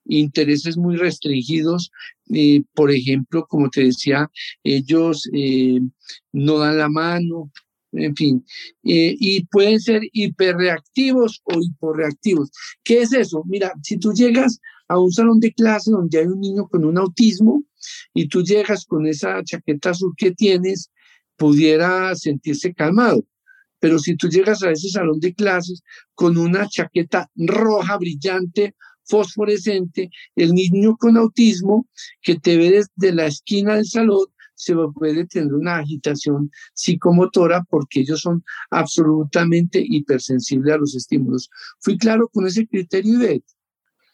intereses 0.06 0.78
muy 0.78 0.96
restringidos. 0.96 1.92
Por 2.74 2.92
ejemplo, 2.92 3.46
como 3.48 3.70
te 3.70 3.84
decía, 3.84 4.30
ellos 4.64 5.30
eh, 5.34 5.82
no 6.32 6.58
dan 6.60 6.78
la 6.78 6.90
mano, 6.90 7.52
en 7.92 8.16
fin, 8.16 8.46
eh, 8.84 9.16
y 9.20 9.46
pueden 9.46 9.80
ser 9.80 10.02
hiperreactivos 10.12 11.42
o 11.44 11.60
hiporreactivos. 11.62 12.52
¿Qué 12.84 13.02
es 13.02 13.14
eso? 13.14 13.44
Mira, 13.46 13.74
si 13.84 13.98
tú 13.98 14.14
llegas 14.14 14.60
a 14.88 15.00
un 15.00 15.12
salón 15.12 15.40
de 15.40 15.54
clase 15.54 15.92
donde 15.92 16.20
hay 16.20 16.26
un 16.26 16.40
niño 16.40 16.68
con 16.68 16.86
un 16.86 16.98
autismo 16.98 17.64
y 18.14 18.28
tú 18.28 18.44
llegas 18.44 18.86
con 18.86 19.06
esa 19.08 19.44
chaqueta 19.44 19.92
azul 19.92 20.14
que 20.18 20.32
tienes, 20.32 20.92
pudiera 21.36 22.16
sentirse 22.16 22.74
calmado. 22.74 23.26
Pero 23.80 24.00
si 24.00 24.16
tú 24.16 24.30
llegas 24.30 24.64
a 24.64 24.72
ese 24.72 24.90
salón 24.90 25.20
de 25.20 25.34
clases 25.34 25.82
con 26.14 26.38
una 26.38 26.68
chaqueta 26.68 27.30
roja 27.36 27.98
brillante 27.98 28.76
fosforescente, 29.06 30.10
el 30.36 30.54
niño 30.54 30.96
con 30.98 31.18
autismo 31.18 31.88
que 32.22 32.40
te 32.40 32.58
ve 32.58 32.72
desde 32.72 33.14
la 33.14 33.28
esquina 33.28 33.76
del 33.76 33.86
salón 33.86 34.28
se 34.56 34.76
puede 34.94 35.26
tener 35.26 35.54
una 35.54 35.78
agitación 35.78 36.52
psicomotora 36.74 37.64
porque 37.70 38.02
ellos 38.02 38.22
son 38.22 38.44
absolutamente 38.70 39.84
hipersensibles 39.86 40.74
a 40.74 40.78
los 40.78 40.96
estímulos. 40.96 41.50
¿Fui 41.80 41.98
claro 41.98 42.30
con 42.30 42.48
ese 42.48 42.68
criterio, 42.68 43.16
Ivette? 43.16 43.46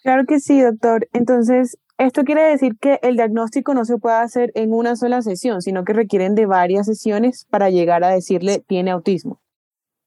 Claro 0.03 0.25
que 0.25 0.39
sí, 0.39 0.61
doctor. 0.61 1.07
Entonces, 1.13 1.77
esto 1.97 2.23
quiere 2.23 2.43
decir 2.43 2.77
que 2.79 2.99
el 3.01 3.15
diagnóstico 3.15 3.73
no 3.73 3.83
se 3.83 3.97
puede 3.97 4.15
hacer 4.15 4.51
en 4.55 4.73
una 4.73 4.95
sola 4.95 5.21
sesión, 5.21 5.61
sino 5.61 5.83
que 5.83 5.93
requieren 5.93 6.33
de 6.35 6.45
varias 6.45 6.85
sesiones 6.85 7.45
para 7.49 7.69
llegar 7.69 8.03
a 8.03 8.09
decirle 8.09 8.63
tiene 8.65 8.91
autismo. 8.91 9.41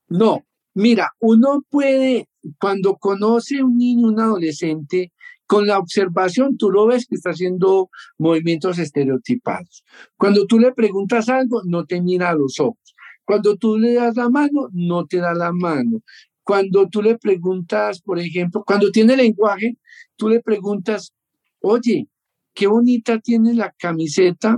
No, 0.08 0.42
mira, 0.75 1.11
uno 1.20 1.62
puede 1.68 2.28
cuando 2.58 2.96
conoce 2.96 3.62
un 3.62 3.76
niño, 3.76 4.08
un 4.08 4.20
adolescente, 4.20 5.12
con 5.46 5.66
la 5.66 5.78
observación 5.78 6.56
tú 6.56 6.70
lo 6.70 6.87
ves 6.87 7.06
que 7.06 7.16
está 7.16 7.30
haciendo 7.30 7.90
movimientos 8.16 8.78
estereotipados. 8.78 9.84
Cuando 10.16 10.46
tú 10.46 10.58
le 10.58 10.72
preguntas 10.72 11.28
algo, 11.28 11.61
no 11.64 11.84
te 11.84 12.00
mira 12.00 12.30
a 12.30 12.34
los 12.34 12.58
ojos. 12.58 12.94
Cuando 13.25 13.56
tú 13.56 13.76
le 13.76 13.94
das 13.94 14.16
la 14.16 14.30
mano, 14.30 14.68
no 14.72 15.04
te 15.06 15.18
da 15.18 15.34
la 15.34 15.52
mano. 15.52 16.00
Cuando 16.44 16.88
tú 16.88 17.02
le 17.02 17.18
preguntas, 17.18 18.00
por 18.02 18.18
ejemplo, 18.18 18.64
cuando 18.66 18.90
tiene 18.90 19.16
lenguaje, 19.16 19.76
tú 20.16 20.28
le 20.28 20.40
preguntas, 20.40 21.12
oye, 21.61 22.08
qué 22.54 22.66
bonita 22.66 23.18
tiene 23.20 23.54
la 23.54 23.72
camiseta. 23.72 24.56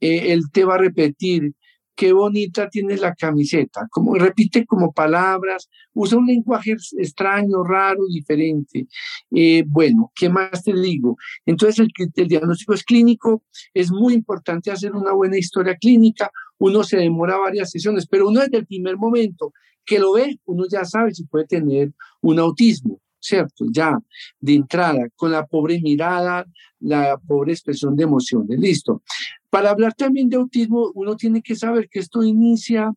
Eh, 0.00 0.32
él 0.32 0.42
te 0.52 0.64
va 0.64 0.76
a 0.76 0.78
repetir, 0.78 1.52
qué 1.98 2.12
bonita 2.12 2.68
tiene 2.70 2.96
la 2.96 3.12
camiseta, 3.12 3.88
como 3.90 4.14
repite 4.14 4.64
como 4.64 4.92
palabras, 4.92 5.68
usa 5.92 6.16
un 6.16 6.26
lenguaje 6.26 6.76
extraño, 6.96 7.64
raro, 7.64 8.04
diferente. 8.08 8.86
Eh, 9.32 9.64
bueno, 9.66 10.12
¿qué 10.14 10.28
más 10.28 10.62
te 10.62 10.72
digo? 10.74 11.16
Entonces 11.44 11.80
el, 11.80 11.90
el 12.14 12.28
diagnóstico 12.28 12.72
es 12.72 12.84
clínico, 12.84 13.42
es 13.74 13.90
muy 13.90 14.14
importante 14.14 14.70
hacer 14.70 14.92
una 14.92 15.12
buena 15.12 15.38
historia 15.38 15.74
clínica, 15.74 16.30
uno 16.58 16.84
se 16.84 16.98
demora 16.98 17.36
varias 17.36 17.72
sesiones, 17.72 18.06
pero 18.06 18.28
uno 18.28 18.42
desde 18.42 18.58
el 18.58 18.66
primer 18.66 18.96
momento 18.96 19.52
que 19.84 19.98
lo 19.98 20.12
ve, 20.12 20.38
uno 20.44 20.66
ya 20.70 20.84
sabe 20.84 21.12
si 21.12 21.24
puede 21.24 21.46
tener 21.46 21.92
un 22.20 22.38
autismo. 22.38 23.00
¿Cierto? 23.20 23.66
Ya 23.70 23.98
de 24.40 24.54
entrada, 24.54 25.08
con 25.16 25.32
la 25.32 25.46
pobre 25.46 25.80
mirada, 25.80 26.46
la 26.80 27.18
pobre 27.18 27.52
expresión 27.52 27.96
de 27.96 28.04
emociones. 28.04 28.58
Listo. 28.58 29.02
Para 29.50 29.70
hablar 29.70 29.94
también 29.94 30.28
de 30.28 30.36
autismo, 30.36 30.90
uno 30.94 31.16
tiene 31.16 31.42
que 31.42 31.56
saber 31.56 31.88
que 31.88 32.00
esto 32.00 32.22
inicia 32.22 32.92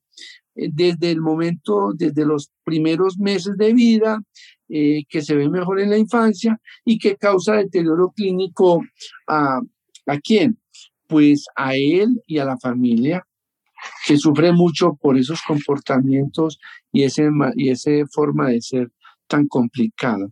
eh, 0.56 0.70
desde 0.72 1.12
el 1.12 1.22
momento, 1.22 1.92
desde 1.96 2.26
los 2.26 2.52
primeros 2.64 3.18
meses 3.18 3.56
de 3.58 3.74
vida, 3.74 4.22
eh, 4.70 5.04
que 5.10 5.22
se 5.22 5.36
ve 5.36 5.50
mejor 5.50 5.80
en 5.80 5.90
la 5.90 5.98
infancia 5.98 6.60
y 6.86 6.98
que 6.98 7.16
causa 7.16 7.56
deterioro 7.56 8.12
clínico 8.16 8.84
a, 9.28 9.60
a 10.08 10.20
quién? 10.20 10.58
Pues 11.08 11.46
a 11.56 11.76
él 11.76 12.22
y 12.26 12.38
a 12.38 12.46
la 12.46 12.58
familia, 12.58 13.26
que 14.06 14.18
sufre 14.18 14.52
mucho 14.52 14.98
por 15.02 15.18
esos 15.18 15.42
comportamientos 15.46 16.60
y, 16.92 17.04
ese, 17.04 17.30
y 17.56 17.70
esa 17.70 17.92
forma 18.12 18.50
de 18.50 18.62
ser 18.62 18.92
tan 19.32 19.48
complicada. 19.48 20.28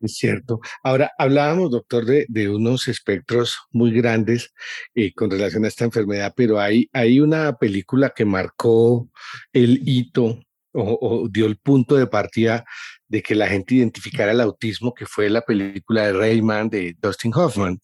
Es 0.00 0.16
cierto. 0.16 0.60
Ahora, 0.82 1.10
hablábamos, 1.18 1.70
doctor, 1.70 2.04
de, 2.04 2.26
de 2.28 2.48
unos 2.48 2.86
espectros 2.88 3.58
muy 3.72 3.90
grandes 3.92 4.52
eh, 4.94 5.12
con 5.12 5.30
relación 5.30 5.64
a 5.64 5.68
esta 5.68 5.84
enfermedad, 5.84 6.32
pero 6.36 6.60
hay, 6.60 6.88
hay 6.92 7.20
una 7.20 7.56
película 7.56 8.10
que 8.10 8.24
marcó 8.24 9.08
el 9.52 9.80
hito 9.84 10.40
o, 10.72 10.98
o, 11.00 11.28
dio 11.28 11.46
el 11.46 11.56
punto 11.56 11.96
de 11.96 12.06
partida 12.06 12.64
de 13.12 13.22
que 13.22 13.34
la 13.34 13.46
gente 13.46 13.74
identificara 13.74 14.32
el 14.32 14.40
autismo, 14.40 14.94
que 14.94 15.04
fue 15.04 15.28
la 15.28 15.42
película 15.42 16.06
de 16.06 16.14
Rayman 16.14 16.70
de 16.70 16.96
Dustin 16.98 17.30
Hoffman, 17.34 17.78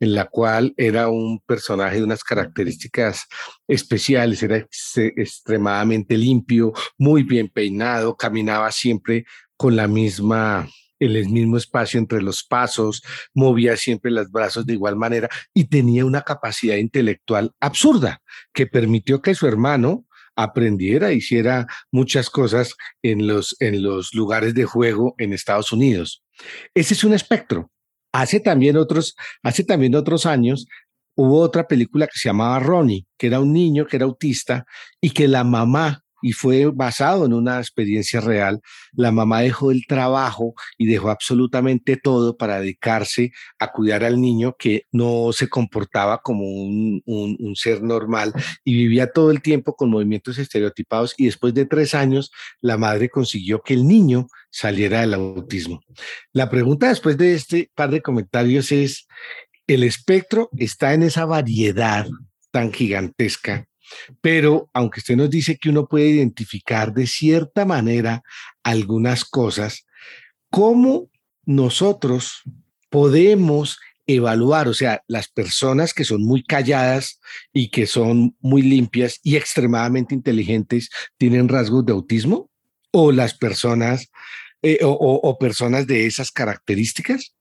en 0.00 0.14
la 0.14 0.24
cual 0.24 0.72
era 0.78 1.08
un 1.10 1.38
personaje 1.40 1.96
de 1.96 2.04
unas 2.04 2.24
características 2.24 3.26
especiales, 3.68 4.42
era 4.42 4.56
extremadamente 4.56 6.16
limpio, 6.16 6.72
muy 6.96 7.24
bien 7.24 7.50
peinado, 7.50 8.16
caminaba 8.16 8.72
siempre 8.72 9.26
con 9.54 9.76
la 9.76 9.86
misma 9.86 10.66
el 10.98 11.28
mismo 11.28 11.58
espacio 11.58 11.98
entre 11.98 12.22
los 12.22 12.42
pasos, 12.42 13.02
movía 13.34 13.76
siempre 13.76 14.10
los 14.10 14.30
brazos 14.30 14.64
de 14.64 14.74
igual 14.74 14.96
manera 14.96 15.28
y 15.54 15.64
tenía 15.64 16.04
una 16.06 16.22
capacidad 16.22 16.76
intelectual 16.76 17.52
absurda 17.58 18.22
que 18.52 18.66
permitió 18.66 19.20
que 19.20 19.34
su 19.34 19.46
hermano 19.46 20.06
aprendiera, 20.42 21.12
hiciera 21.12 21.66
muchas 21.90 22.30
cosas 22.30 22.74
en 23.02 23.26
los, 23.26 23.56
en 23.60 23.82
los 23.82 24.14
lugares 24.14 24.54
de 24.54 24.64
juego 24.64 25.14
en 25.18 25.32
Estados 25.32 25.72
Unidos. 25.72 26.22
Ese 26.74 26.94
es 26.94 27.04
un 27.04 27.14
espectro. 27.14 27.70
Hace 28.12 28.40
también 28.40 28.76
otros, 28.76 29.14
hace 29.42 29.64
también 29.64 29.94
otros 29.94 30.26
años 30.26 30.66
hubo 31.16 31.40
otra 31.40 31.68
película 31.68 32.06
que 32.06 32.18
se 32.18 32.28
llamaba 32.28 32.58
Ronnie, 32.60 33.06
que 33.18 33.26
era 33.26 33.40
un 33.40 33.52
niño 33.52 33.86
que 33.86 33.96
era 33.96 34.06
autista 34.06 34.64
y 35.00 35.10
que 35.10 35.28
la 35.28 35.44
mamá 35.44 36.02
y 36.22 36.32
fue 36.32 36.66
basado 36.66 37.26
en 37.26 37.32
una 37.32 37.58
experiencia 37.58 38.20
real. 38.20 38.60
La 38.92 39.12
mamá 39.12 39.40
dejó 39.40 39.70
el 39.70 39.86
trabajo 39.86 40.54
y 40.78 40.86
dejó 40.86 41.10
absolutamente 41.10 41.96
todo 41.96 42.36
para 42.36 42.60
dedicarse 42.60 43.32
a 43.58 43.72
cuidar 43.72 44.04
al 44.04 44.20
niño 44.20 44.54
que 44.58 44.86
no 44.92 45.32
se 45.32 45.48
comportaba 45.48 46.18
como 46.18 46.44
un, 46.44 47.02
ser 47.54 47.82
normal 47.82 48.32
y 48.64 48.74
vivía 48.74 49.10
todo 49.12 49.30
el 49.30 49.42
tiempo 49.42 49.74
con 49.74 49.90
movimientos 49.90 50.38
estereotipados 50.38 51.14
y 51.16 51.26
después 51.26 51.52
de 51.52 51.66
tres 51.66 51.94
años 51.94 52.30
la 52.60 52.78
madre 52.78 53.08
consiguió 53.08 53.60
que 53.60 53.74
el 53.74 53.86
niño 53.86 54.28
saliera 54.50 55.00
del 55.00 55.14
autismo. 55.14 55.80
La 56.32 56.48
pregunta 56.48 56.88
después 56.88 57.18
de 57.18 57.34
este 57.34 57.70
par 57.74 57.90
de 57.90 58.02
comentarios 58.02 58.72
es, 58.72 59.06
¿el 59.66 59.82
espectro 59.82 60.48
está 60.56 60.94
en 60.94 61.02
esa 61.02 61.24
variedad 61.24 62.06
tan 62.50 62.72
gigantesca 62.72 63.66
pero 64.20 64.70
aunque 64.72 65.00
usted 65.00 65.16
nos 65.16 65.30
dice 65.30 65.56
que 65.56 65.70
uno 65.70 65.86
puede 65.86 66.08
identificar 66.08 66.92
de 66.92 67.06
cierta 67.06 67.64
manera 67.64 68.22
algunas 68.62 69.24
cosas, 69.24 69.86
¿cómo 70.50 71.10
nosotros 71.44 72.42
podemos 72.88 73.78
evaluar, 74.06 74.68
o 74.68 74.74
sea, 74.74 75.02
las 75.06 75.28
personas 75.28 75.94
que 75.94 76.04
son 76.04 76.22
muy 76.22 76.42
calladas 76.42 77.20
y 77.52 77.70
que 77.70 77.86
son 77.86 78.36
muy 78.40 78.62
limpias 78.62 79.20
y 79.22 79.36
extremadamente 79.36 80.14
inteligentes 80.14 80.90
tienen 81.16 81.48
rasgos 81.48 81.86
de 81.86 81.92
autismo? 81.92 82.50
¿O 82.92 83.12
las 83.12 83.34
personas 83.34 84.10
eh, 84.62 84.80
o 84.82 85.38
personas 85.38 85.86
de 85.86 86.06
esas 86.06 86.32
características? 86.32 87.34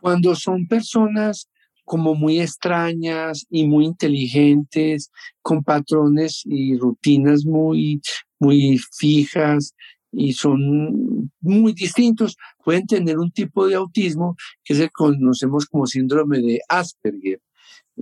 Cuando 0.00 0.34
son 0.34 0.66
personas 0.66 1.50
como 1.86 2.14
muy 2.14 2.40
extrañas 2.40 3.46
y 3.48 3.66
muy 3.66 3.86
inteligentes, 3.86 5.10
con 5.40 5.62
patrones 5.62 6.42
y 6.44 6.76
rutinas 6.76 7.46
muy, 7.46 8.02
muy 8.38 8.78
fijas 8.98 9.74
y 10.12 10.32
son 10.32 11.30
muy 11.40 11.72
distintos. 11.72 12.36
Pueden 12.64 12.86
tener 12.86 13.18
un 13.18 13.30
tipo 13.30 13.66
de 13.66 13.76
autismo 13.76 14.36
que 14.64 14.74
se 14.74 14.90
conocemos 14.90 15.66
como 15.66 15.86
síndrome 15.86 16.40
de 16.40 16.60
Asperger. 16.68 17.40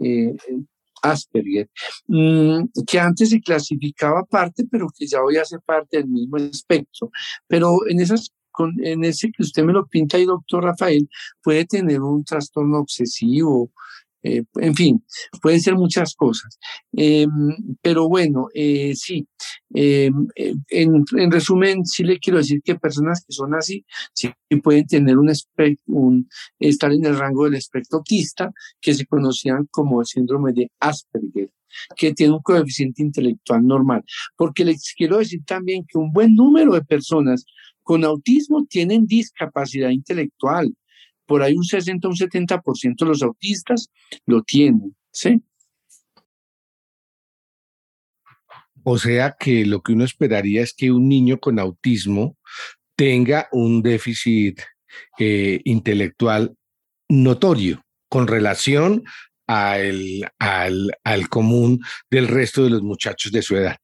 Eh, 0.01 0.35
Asperger, 1.03 1.69
mm, 2.07 2.65
que 2.87 2.99
antes 2.99 3.29
se 3.29 3.41
clasificaba 3.41 4.21
aparte, 4.21 4.65
pero 4.71 4.89
que 4.89 5.07
ya 5.07 5.23
hoy 5.23 5.37
hace 5.37 5.59
parte 5.59 5.99
del 5.99 6.09
mismo 6.09 6.39
espectro. 6.39 7.11
Pero 7.47 7.87
en 7.87 8.01
esas 8.01 8.33
en 8.83 9.05
ese 9.05 9.31
que 9.31 9.43
usted 9.43 9.65
me 9.65 9.73
lo 9.73 9.87
pinta 9.87 10.17
ahí, 10.17 10.25
doctor 10.25 10.65
Rafael, 10.65 11.09
puede 11.43 11.65
tener 11.65 12.01
un 12.01 12.25
trastorno 12.25 12.79
obsesivo, 12.79 13.71
eh, 14.25 14.43
en 14.57 14.75
fin, 14.75 15.05
pueden 15.43 15.61
ser 15.61 15.75
muchas 15.75 16.15
cosas. 16.15 16.59
Em, 16.93 17.31
pero 17.83 18.09
bueno, 18.09 18.49
eh, 18.55 18.95
sí, 18.97 19.29
em, 19.75 20.29
eh, 20.35 20.55
en, 20.71 21.05
resumen, 21.31 21.85
sí 21.85 22.05
le 22.05 22.19
quiero 22.19 22.39
decir 22.39 22.63
que 22.65 22.77
personas 22.77 23.23
que 23.27 23.35
son 23.35 23.55
así, 23.55 23.85
sí 24.15 24.31
pueden 24.63 24.87
tener 24.87 25.19
un, 25.19 25.31
un 25.87 26.29
estar 26.59 26.93
en 26.93 27.05
el 27.05 27.19
rango 27.19 27.45
del 27.45 27.57
espectro 27.57 27.99
autista, 27.99 28.51
que 28.81 28.95
se 28.95 29.05
conocían 29.07 29.69
como 29.71 30.01
el 30.01 30.07
síndrome 30.07 30.53
de 30.53 30.71
Asperger 30.81 31.51
que 31.97 32.15
tiene 32.15 32.35
un 32.35 32.43
coeficiente 32.43 33.03
intelectual 33.03 33.67
normal. 33.67 34.05
Porque 34.37 34.65
les 34.65 34.93
quiero 34.97 35.19
decir 35.19 35.45
también 35.45 35.85
que 35.89 35.99
un 35.99 36.13
buen 36.13 36.35
número 36.35 36.73
de 36.73 36.83
personas 36.83 37.45
con 37.85 38.05
autismo 38.05 38.67
tienen 38.69 39.07
discapacidad 39.07 39.91
intelectual. 39.91 40.75
Por 41.27 41.43
ahí 41.43 41.55
un 41.55 41.65
60 41.65 42.09
o 42.09 42.11
un 42.11 42.17
70% 42.17 42.97
de 42.99 43.07
los 43.07 43.23
autistas 43.23 43.89
lo 44.27 44.43
tienen, 44.43 44.97
¿sí? 45.13 45.41
O 48.83 48.99
sea 48.99 49.37
que 49.39 49.65
lo 49.65 49.83
que 49.83 49.93
uno 49.93 50.05
esperaría 50.05 50.63
es 50.63 50.75
que 50.75 50.91
un 50.91 51.09
niño 51.09 51.39
con 51.39 51.59
autismo 51.59 52.37
tenga 52.97 53.49
un 53.53 53.83
déficit 53.83 54.61
eh, 55.19 55.61
intelectual 55.65 56.57
notorio 57.09 57.85
con 58.09 58.27
relación 58.27 59.05
al, 59.47 60.31
al 60.39 61.29
común 61.29 61.81
del 62.11 62.29
resto 62.29 62.65
de 62.65 62.71
los 62.71 62.83
muchachos 62.83 63.33
de 63.33 63.43
su 63.43 63.57
edad. 63.57 63.77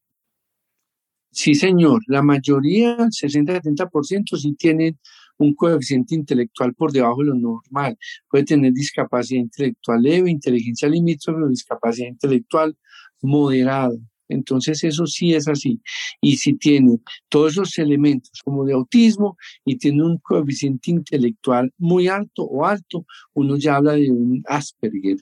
Sí, 1.32 1.54
señor. 1.54 2.02
La 2.08 2.22
mayoría, 2.22 2.96
60-70%, 3.10 4.36
sí 4.36 4.54
tienen 4.54 4.98
un 5.38 5.54
coeficiente 5.54 6.14
intelectual 6.14 6.74
por 6.74 6.92
debajo 6.92 7.20
de 7.20 7.26
lo 7.26 7.34
normal. 7.34 7.96
Puede 8.28 8.44
tener 8.44 8.72
discapacidad 8.72 9.40
intelectual 9.40 10.02
leve, 10.02 10.30
inteligencia 10.30 10.88
limítrofe 10.88 11.42
o 11.42 11.48
discapacidad 11.48 12.08
intelectual 12.08 12.76
moderada. 13.22 13.96
Entonces 14.28 14.84
eso 14.84 15.06
sí 15.06 15.34
es 15.34 15.48
así. 15.48 15.80
Y 16.20 16.36
si 16.36 16.54
tiene 16.54 16.98
todos 17.28 17.52
esos 17.52 17.78
elementos 17.78 18.40
como 18.44 18.64
de 18.64 18.74
autismo 18.74 19.36
y 19.64 19.76
tiene 19.76 20.04
un 20.04 20.18
coeficiente 20.18 20.90
intelectual 20.90 21.72
muy 21.78 22.08
alto 22.08 22.44
o 22.44 22.66
alto, 22.66 23.06
uno 23.34 23.56
ya 23.56 23.76
habla 23.76 23.92
de 23.94 24.10
un 24.10 24.42
Asperger. 24.46 25.18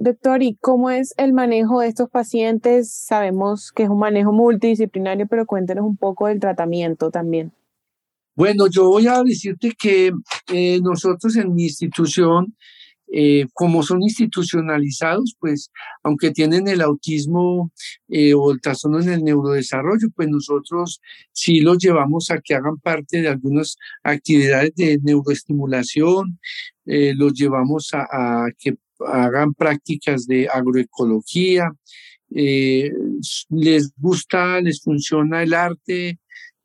Doctor, 0.00 0.44
¿y 0.44 0.56
cómo 0.60 0.90
es 0.90 1.12
el 1.16 1.32
manejo 1.32 1.80
de 1.80 1.88
estos 1.88 2.08
pacientes? 2.08 2.92
Sabemos 2.92 3.72
que 3.72 3.82
es 3.82 3.88
un 3.88 3.98
manejo 3.98 4.30
multidisciplinario, 4.30 5.26
pero 5.26 5.44
cuéntenos 5.44 5.84
un 5.84 5.96
poco 5.96 6.28
del 6.28 6.38
tratamiento 6.38 7.10
también. 7.10 7.52
Bueno, 8.36 8.68
yo 8.68 8.88
voy 8.88 9.08
a 9.08 9.20
decirte 9.24 9.72
que 9.76 10.12
eh, 10.52 10.80
nosotros 10.80 11.34
en 11.34 11.52
mi 11.52 11.64
institución, 11.64 12.54
eh, 13.12 13.46
como 13.52 13.82
son 13.82 14.00
institucionalizados, 14.00 15.34
pues 15.40 15.72
aunque 16.04 16.30
tienen 16.30 16.68
el 16.68 16.80
autismo 16.80 17.72
eh, 18.06 18.34
o 18.34 18.52
el 18.52 18.60
trastorno 18.60 19.00
en 19.00 19.08
el 19.08 19.24
neurodesarrollo, 19.24 20.10
pues 20.14 20.28
nosotros 20.28 21.00
sí 21.32 21.58
los 21.58 21.78
llevamos 21.78 22.30
a 22.30 22.38
que 22.38 22.54
hagan 22.54 22.76
parte 22.76 23.20
de 23.20 23.26
algunas 23.26 23.76
actividades 24.04 24.72
de 24.76 25.00
neuroestimulación, 25.02 26.38
los 26.84 27.34
llevamos 27.34 27.90
a, 27.92 28.06
a 28.10 28.48
que 28.56 28.76
hagan 29.06 29.54
prácticas 29.54 30.26
de 30.26 30.48
agroecología, 30.48 31.72
eh, 32.34 32.90
les 33.48 33.92
gusta, 33.96 34.60
les 34.60 34.82
funciona 34.82 35.42
el 35.42 35.54
arte, 35.54 36.18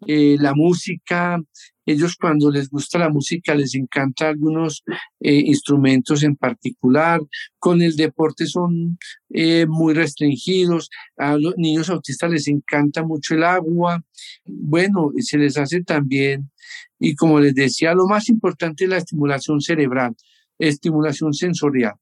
eh, 0.08 0.38
la 0.40 0.54
música. 0.54 1.42
Ellos 1.86 2.16
cuando 2.16 2.50
les 2.50 2.70
gusta 2.70 2.98
la 2.98 3.10
música 3.10 3.54
les 3.56 3.76
encanta 3.76 4.30
algunos 4.30 4.84
eh, 5.20 5.34
instrumentos 5.34 6.24
en 6.24 6.36
particular. 6.36 7.22
Con 7.60 7.82
el 7.82 7.96
deporte 7.96 8.46
son 8.46 8.98
muy 9.68 9.94
restringidos. 9.94 10.90
A 11.18 11.38
los 11.38 11.56
niños 11.58 11.90
autistas 11.90 12.32
les 12.32 12.48
encanta 12.48 13.04
mucho 13.04 13.36
el 13.36 13.44
agua. 13.44 14.04
Bueno, 14.46 15.12
se 15.18 15.38
les 15.38 15.58
hace 15.58 15.84
también, 15.84 16.52
y 17.00 17.16
como 17.16 17.40
les 17.40 17.56
decía, 17.56 17.94
lo 17.94 18.08
más 18.08 18.30
importante 18.30 18.86
es 18.86 18.90
la 18.90 18.98
estimulación 18.98 19.60
cerebral, 19.62 20.16
estimulación 20.60 21.34
sensorial 21.34 21.96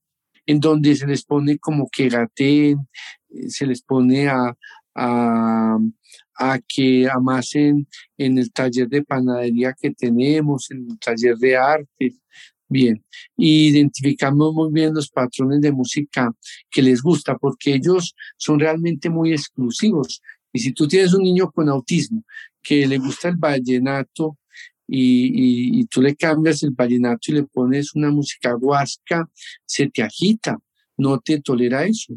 en 0.46 0.60
donde 0.60 0.96
se 0.96 1.08
les 1.08 1.24
pone 1.24 1.58
como 1.58 1.90
que 1.92 2.10
gaten, 2.10 2.88
eh, 3.30 3.50
se 3.50 3.66
les 3.66 3.82
pone 3.82 4.28
a, 4.28 4.56
a, 4.96 5.78
a, 6.36 6.60
que 6.68 7.10
amasen 7.10 7.88
en 8.18 8.38
el 8.38 8.52
taller 8.52 8.88
de 8.90 9.04
panadería 9.04 9.76
que 9.80 9.92
tenemos, 9.92 10.72
en 10.72 10.88
el 10.90 11.00
taller 11.00 11.38
de 11.38 11.58
arte. 11.58 12.16
Bien, 12.68 13.04
identificamos 13.36 14.54
muy 14.54 14.72
bien 14.72 14.94
los 14.94 15.10
patrones 15.10 15.60
de 15.62 15.74
música 15.74 16.32
que 16.70 16.82
les 16.82 17.02
gusta, 17.02 17.38
porque 17.38 17.74
ellos 17.76 18.16
son 18.38 18.60
realmente 18.60 19.10
muy 19.10 19.34
exclusivos. 19.34 20.22
Y 20.54 20.60
si 20.60 20.72
tú 20.72 20.88
tienes 20.88 21.14
un 21.14 21.24
niño 21.24 21.52
con 21.52 21.68
autismo 21.70 22.24
que 22.62 22.88
le 22.88 22.98
gusta 22.98 23.30
el 23.30 23.36
vallenato, 23.38 24.38
y, 24.94 25.86
tú 25.86 26.02
le 26.02 26.16
cambias 26.16 26.64
el 26.64 26.72
vallenato 26.72 27.32
y 27.32 27.36
le 27.36 27.44
pones 27.44 27.96
una 27.96 28.12
música 28.12 28.56
huasca, 28.56 29.30
se 29.66 29.90
te 29.90 30.04
agita, 30.04 30.58
no 30.98 31.20
te 31.20 31.40
tolera 31.40 31.86
eso. 31.86 32.14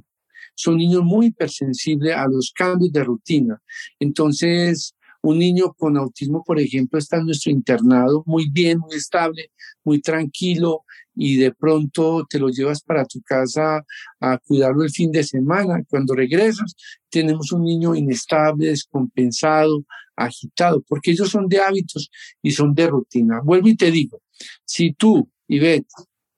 Son 0.57 0.77
niños 0.77 1.03
muy 1.05 1.27
hipersensibles 1.27 2.15
a 2.15 2.27
los 2.27 2.53
cambios 2.53 2.93
de 2.93 3.05
rutina. 3.05 3.63
Entonces, 3.99 4.95
Un 5.27 5.39
niño 5.39 5.73
con 5.73 5.97
autismo, 5.97 6.45
por 6.45 6.61
ejemplo, 6.61 6.99
está 6.99 7.17
en 7.17 7.25
nuestro 7.25 7.51
internado 7.51 8.23
muy 8.27 8.51
bien, 8.51 8.79
muy 8.79 8.95
estable, 8.95 9.51
muy 9.83 10.03
tranquilo 10.03 10.85
y 11.15 11.37
de 11.37 11.53
pronto 11.53 12.27
te 12.29 12.39
lo 12.39 12.49
llevas 12.49 12.83
para 12.83 13.05
tu 13.05 13.21
casa 13.23 13.85
a 14.21 14.39
cuidarlo 14.39 14.83
el 14.83 14.91
fin 14.91 15.11
de 15.11 15.25
semana. 15.25 15.83
Cuando 15.89 16.15
regresas, 16.15 16.75
tenemos 17.09 17.53
un 17.53 17.65
niño 17.65 17.95
inestable, 17.95 18.69
descompensado, 18.69 19.85
agitado, 20.17 20.83
porque 20.89 21.13
ellos 21.13 21.31
son 21.31 21.49
de 21.49 21.59
hábitos 21.59 22.11
y 22.43 22.51
son 22.51 22.75
de 22.75 22.87
rutina. 22.87 23.41
Vuelvo 23.43 23.69
y 23.69 23.77
te 23.77 23.91
digo, 23.91 24.23
si 24.65 24.93
tú, 24.93 25.29
Ivette, 25.49 25.89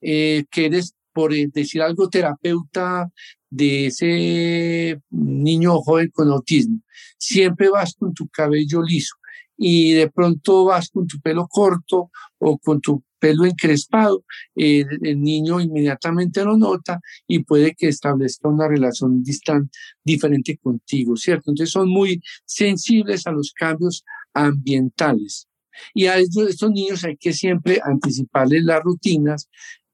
eh, 0.01 0.45
que 0.51 0.67
eres, 0.67 0.95
por 1.13 1.35
decir 1.35 1.83
algo, 1.83 2.09
terapeuta 2.09 3.11
de 3.49 3.87
ese 3.87 5.01
niño 5.11 5.81
joven 5.81 6.11
con 6.13 6.29
autismo, 6.29 6.81
siempre 7.19 7.71
vas 7.71 7.95
con 7.95 8.13
tu 8.13 8.29
cabello 8.29 8.83
liso 8.83 9.17
y 9.57 9.93
de 9.93 10.11
pronto 10.11 10.67
vas 10.67 10.91
con 10.91 11.07
tu 11.07 11.19
pelo 11.21 11.47
corto 11.49 12.11
o 12.39 12.59
con 12.59 12.81
tu 12.81 13.03
pelo 13.19 13.45
encrespado, 13.45 14.25
el, 14.55 14.87
niño 15.21 15.61
inmediatamente 15.61 16.45
lo 16.45 16.57
nota 16.57 17.01
y 17.27 17.41
puede 17.41 17.75
que 17.75 17.89
establezca 17.89 18.49
una 18.49 18.69
relación 18.69 19.23
distante, 19.23 19.77
diferente 20.05 20.57
contigo, 20.59 21.17
¿cierto? 21.17 21.51
Entonces 21.51 21.73
son 21.73 21.89
muy 21.89 22.21
sensibles 22.45 23.27
a 23.27 23.33
los 23.33 23.53
cambios 23.53 24.05
ambientales. 24.35 25.49
Y 25.95 26.07
a 26.07 26.19
estos, 26.19 26.49
estos 26.49 26.71
niños 26.71 27.05
hay 27.05 27.17
que 27.17 27.33
siempre 27.33 27.81
anticiparles 27.83 28.65
las 28.65 28.83
rutinas 28.83 29.49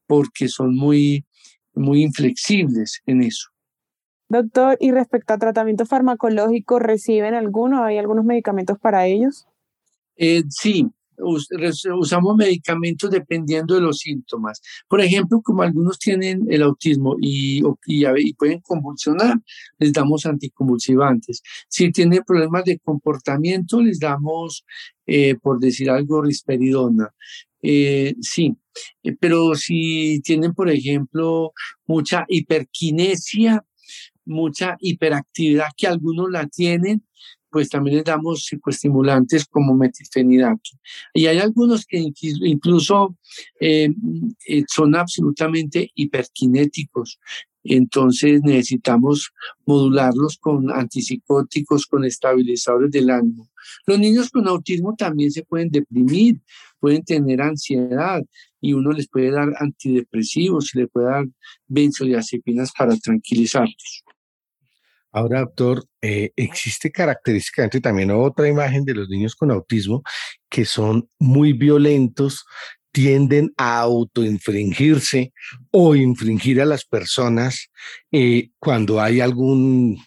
porque 0.07 0.47
son 0.47 0.75
muy, 0.75 1.25
muy 1.73 2.03
inflexibles 2.03 3.01
en 3.05 3.23
eso. 3.23 3.49
Doctor, 4.29 4.77
y 4.79 4.91
respecto 4.91 5.33
a 5.33 5.37
tratamiento 5.37 5.85
farmacológico, 5.85 6.79
¿reciben 6.79 7.35
alguno? 7.35 7.83
¿Hay 7.83 7.97
algunos 7.97 8.25
medicamentos 8.25 8.79
para 8.79 9.05
ellos? 9.05 9.47
Eh, 10.15 10.43
sí, 10.49 10.87
usamos 11.17 12.35
medicamentos 12.35 13.09
dependiendo 13.11 13.75
de 13.75 13.81
los 13.81 13.99
síntomas. 13.99 14.61
Por 14.87 15.01
ejemplo, 15.01 15.41
como 15.43 15.61
algunos 15.61 15.99
tienen 15.99 16.45
el 16.49 16.61
autismo 16.63 17.15
y, 17.19 17.61
pueden 18.37 18.59
convulsionar, 18.61 19.37
les 19.79 19.93
damos 19.93 20.25
anticonvulsivantes. 20.25 21.41
Si 21.67 21.91
tienen 21.91 22.23
problemas 22.25 22.65
de 22.65 22.79
comportamiento, 22.79 23.81
les 23.81 23.99
damos, 23.99 24.65
eh, 25.05 25.35
por 25.35 25.59
decir 25.59 25.89
algo, 25.89 26.21
risperidona. 26.21 27.13
Eh, 27.61 28.15
sí, 28.21 28.57
pero 29.19 29.55
si 29.55 30.21
tienen, 30.21 30.53
por 30.53 30.69
ejemplo, 30.69 31.53
mucha 31.87 32.25
hiperquinesia, 32.27 33.63
mucha 34.25 34.77
hiperactividad 34.79 35.67
que 35.77 35.87
algunos 35.87 36.29
la 36.29 36.47
tienen, 36.47 37.05
pues 37.53 37.69
también 37.69 37.97
les 37.97 38.05
damos 38.05 38.45
psicoestimulantes 38.45 39.45
como 39.45 39.75
metilfenidato. 39.75 40.71
Y 41.13 41.27
hay 41.27 41.37
algunos 41.37 41.85
que 41.85 42.03
incluso 42.19 43.15
eh, 43.59 43.89
eh, 44.47 44.63
son 44.67 44.95
absolutamente 44.95 45.91
hiperkinéticos, 45.93 47.19
entonces 47.63 48.41
necesitamos 48.43 49.31
modularlos 49.67 50.37
con 50.37 50.71
antipsicóticos, 50.71 51.85
con 51.85 52.03
estabilizadores 52.03 52.89
del 52.89 53.11
ánimo. 53.11 53.49
Los 53.85 53.99
niños 53.99 54.31
con 54.31 54.47
autismo 54.47 54.95
también 54.97 55.31
se 55.31 55.43
pueden 55.43 55.69
deprimir, 55.69 56.41
pueden 56.79 57.03
tener 57.03 57.39
ansiedad 57.39 58.21
y 58.59 58.73
uno 58.73 58.91
les 58.91 59.07
puede 59.07 59.29
dar 59.29 59.53
antidepresivos, 59.59 60.73
y 60.73 60.79
le 60.79 60.87
puede 60.87 61.05
dar 61.05 61.25
benzodiazepinas 61.67 62.71
para 62.77 62.97
tranquilizarlos. 62.97 64.03
Ahora, 65.13 65.41
doctor, 65.41 65.85
eh, 66.01 66.31
existe 66.35 66.91
característicamente 66.91 67.79
también 67.79 68.09
otra 68.09 68.47
imagen 68.47 68.83
de 68.83 68.95
los 68.95 69.07
niños 69.09 69.35
con 69.35 69.51
autismo 69.51 70.01
que 70.49 70.65
son 70.65 71.07
muy 71.19 71.53
violentos, 71.53 72.43
tienden 72.91 73.53
a 73.57 73.79
autoinfringirse 73.79 75.31
o 75.71 75.95
infringir 75.95 76.61
a 76.61 76.65
las 76.65 76.83
personas 76.85 77.69
eh, 78.11 78.49
cuando 78.57 79.01
hay 79.01 79.21
algún, 79.21 80.03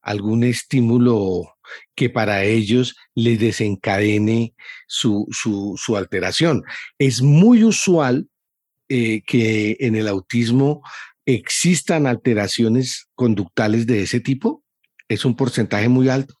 algún 0.00 0.42
estímulo 0.42 1.54
que 1.94 2.08
para 2.08 2.44
ellos 2.44 2.96
les 3.14 3.38
desencadene 3.38 4.54
su, 4.86 5.26
su, 5.32 5.96
alteración. 5.96 6.62
Es 6.98 7.20
muy 7.20 7.64
usual 7.64 8.28
eh, 8.88 9.22
que 9.26 9.76
en 9.80 9.96
el 9.96 10.08
autismo 10.08 10.82
existan 11.26 12.06
alteraciones 12.06 13.08
conductales 13.14 13.86
de 13.86 14.02
ese 14.02 14.20
tipo? 14.20 14.64
¿Es 15.08 15.24
un 15.24 15.36
porcentaje 15.36 15.88
muy 15.88 16.08
alto? 16.08 16.34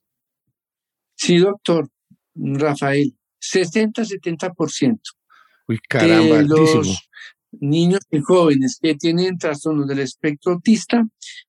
Sí, 1.16 1.38
doctor 1.38 1.88
Rafael, 2.34 3.14
60-70%. 3.40 5.00
Uy, 5.68 5.78
caramba, 5.88 6.36
de 6.38 6.44
los 6.44 7.08
niños 7.52 8.00
y 8.10 8.20
jóvenes 8.20 8.78
que 8.80 8.94
tienen 8.94 9.38
trastornos 9.38 9.88
del 9.88 10.00
espectro 10.00 10.52
autista 10.52 11.06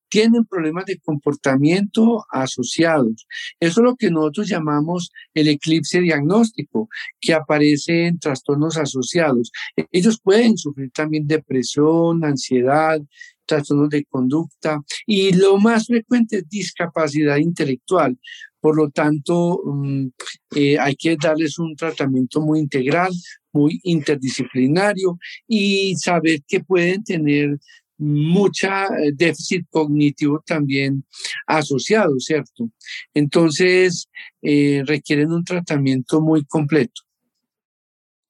tienen 0.10 0.46
problemas 0.46 0.86
de 0.86 1.00
comportamiento 1.00 2.26
asociados. 2.32 3.28
Eso 3.60 3.82
es 3.82 3.84
lo 3.84 3.96
que 3.96 4.12
nosotros 4.12 4.48
llamamos 4.48 5.12
el 5.34 5.48
eclipse 5.48 6.02
diagnóstico, 6.02 6.90
que 7.20 7.34
aparece 7.34 8.08
en 8.08 8.20
trastornos 8.20 8.78
asociados. 8.78 9.52
Ellos 9.92 10.20
pueden 10.22 10.58
sufrir 10.58 10.92
también 10.92 11.28
depresión, 11.28 12.24
ansiedad, 12.24 13.02
trastornos 13.48 13.90
de 13.90 14.06
conducta 14.06 14.84
y 15.08 15.34
lo 15.34 15.58
más 15.58 15.88
frecuente 15.88 16.38
es 16.38 16.50
discapacidad 16.50 17.38
intelectual. 17.38 18.18
Por 18.60 18.76
lo 18.76 18.90
tanto, 18.90 19.62
mm, 19.66 20.08
eh, 20.56 20.78
hay 20.80 20.96
que 20.96 21.16
darles 21.16 21.58
un 21.58 21.76
tratamiento 21.76 22.42
muy 22.42 22.60
integral, 22.60 23.12
muy 23.54 23.80
interdisciplinario 23.84 25.18
y 25.48 25.96
saber 25.96 26.42
que 26.48 26.60
pueden 26.60 27.04
tener 27.04 27.58
mucha 27.98 28.86
eh, 28.86 29.12
déficit 29.14 29.66
cognitivo 29.70 30.42
también 30.46 31.04
asociado, 31.46 32.20
¿cierto? 32.20 32.70
Entonces, 33.14 34.10
eh, 34.42 34.84
requieren 34.86 35.32
un 35.32 35.44
tratamiento 35.44 36.22
muy 36.22 36.46
completo. 36.46 37.02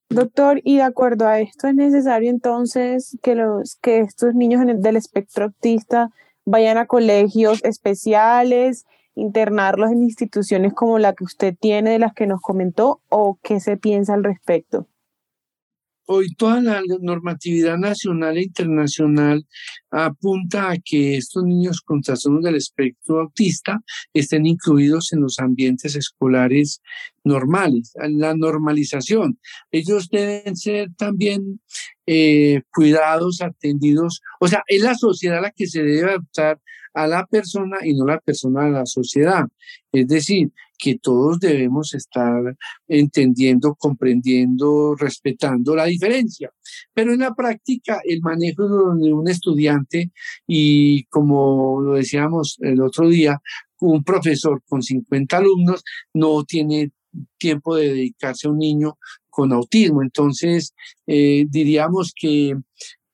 Doctor, 0.10 0.62
y 0.64 0.78
de 0.78 0.84
acuerdo 0.84 1.28
a 1.28 1.42
esto, 1.42 1.68
¿es 1.68 1.76
necesario 1.76 2.30
entonces 2.30 3.18
que, 3.22 3.36
los, 3.36 3.76
que 3.82 4.00
estos 4.00 4.34
niños 4.34 4.62
del 4.66 4.96
espectro 4.96 5.46
autista 5.46 6.12
vayan 6.46 6.78
a 6.78 6.86
colegios 6.86 7.62
especiales, 7.66 8.86
internarlos 9.16 9.92
en 9.92 10.04
instituciones 10.04 10.74
como 10.74 10.98
la 10.98 11.14
que 11.14 11.26
usted 11.26 11.56
tiene, 11.60 11.92
de 11.92 12.00
las 12.00 12.14
que 12.14 12.26
nos 12.26 12.40
comentó, 12.40 13.02
o 13.10 13.38
qué 13.44 13.60
se 13.60 13.76
piensa 13.76 14.14
al 14.14 14.24
respecto? 14.24 14.88
Hoy 16.10 16.34
toda 16.36 16.62
la 16.62 16.82
normatividad 17.02 17.78
nacional 17.78 18.38
e 18.38 18.44
internacional 18.44 19.46
apunta 19.92 20.72
a 20.72 20.78
que 20.78 21.18
estos 21.18 21.44
niños 21.44 21.82
con 21.82 22.02
trastornos 22.02 22.44
del 22.44 22.56
espectro 22.56 23.20
autista 23.20 23.82
estén 24.14 24.46
incluidos 24.46 25.12
en 25.12 25.20
los 25.20 25.38
ambientes 25.40 25.98
escolares 25.98 26.82
normales, 27.26 27.92
la 27.96 28.34
normalización. 28.36 29.38
Ellos 29.70 30.08
deben 30.10 30.56
ser 30.56 30.94
también 30.96 31.60
eh, 32.06 32.62
cuidados, 32.74 33.42
atendidos. 33.42 34.22
O 34.40 34.48
sea, 34.48 34.64
es 34.68 34.82
la 34.82 34.96
sociedad 34.96 35.42
la 35.42 35.52
que 35.52 35.68
se 35.68 35.84
debe 35.84 36.12
adaptar 36.12 36.62
a 36.94 37.06
la 37.06 37.26
persona 37.26 37.80
y 37.84 37.94
no 37.94 38.06
la 38.06 38.22
persona 38.22 38.66
a 38.66 38.70
la 38.70 38.86
sociedad. 38.86 39.46
Es 39.92 40.08
decir, 40.08 40.52
que 40.78 40.98
todos 41.00 41.40
debemos 41.40 41.94
estar 41.94 42.56
entendiendo, 42.88 43.76
comprendiendo, 43.76 44.96
respetando 44.96 45.76
la 45.76 45.86
diferencia. 45.86 46.52
Pero 46.94 47.14
en 47.14 47.20
la 47.20 47.34
práctica, 47.34 48.00
el 48.04 48.22
manejo 48.22 48.96
de 48.96 49.14
un 49.14 49.28
estudiante 49.28 50.12
y 50.46 51.06
como 51.06 51.82
lo 51.82 51.96
decíamos 51.96 52.58
el 52.62 52.82
otro 52.82 53.10
día, 53.10 53.40
un 53.80 54.04
profesor 54.04 54.62
con 54.68 54.82
50 54.82 55.38
alumnos 55.38 55.84
no 56.14 56.44
tiene 56.44 56.92
tiempo 57.38 57.76
de 57.76 57.90
dedicarse 57.90 58.48
a 58.48 58.52
un 58.52 58.60
niño 58.60 58.98
con 59.30 59.52
autismo. 59.52 60.02
Entonces, 60.02 60.74
eh, 61.08 61.46
diríamos 61.50 62.14
que 62.16 62.56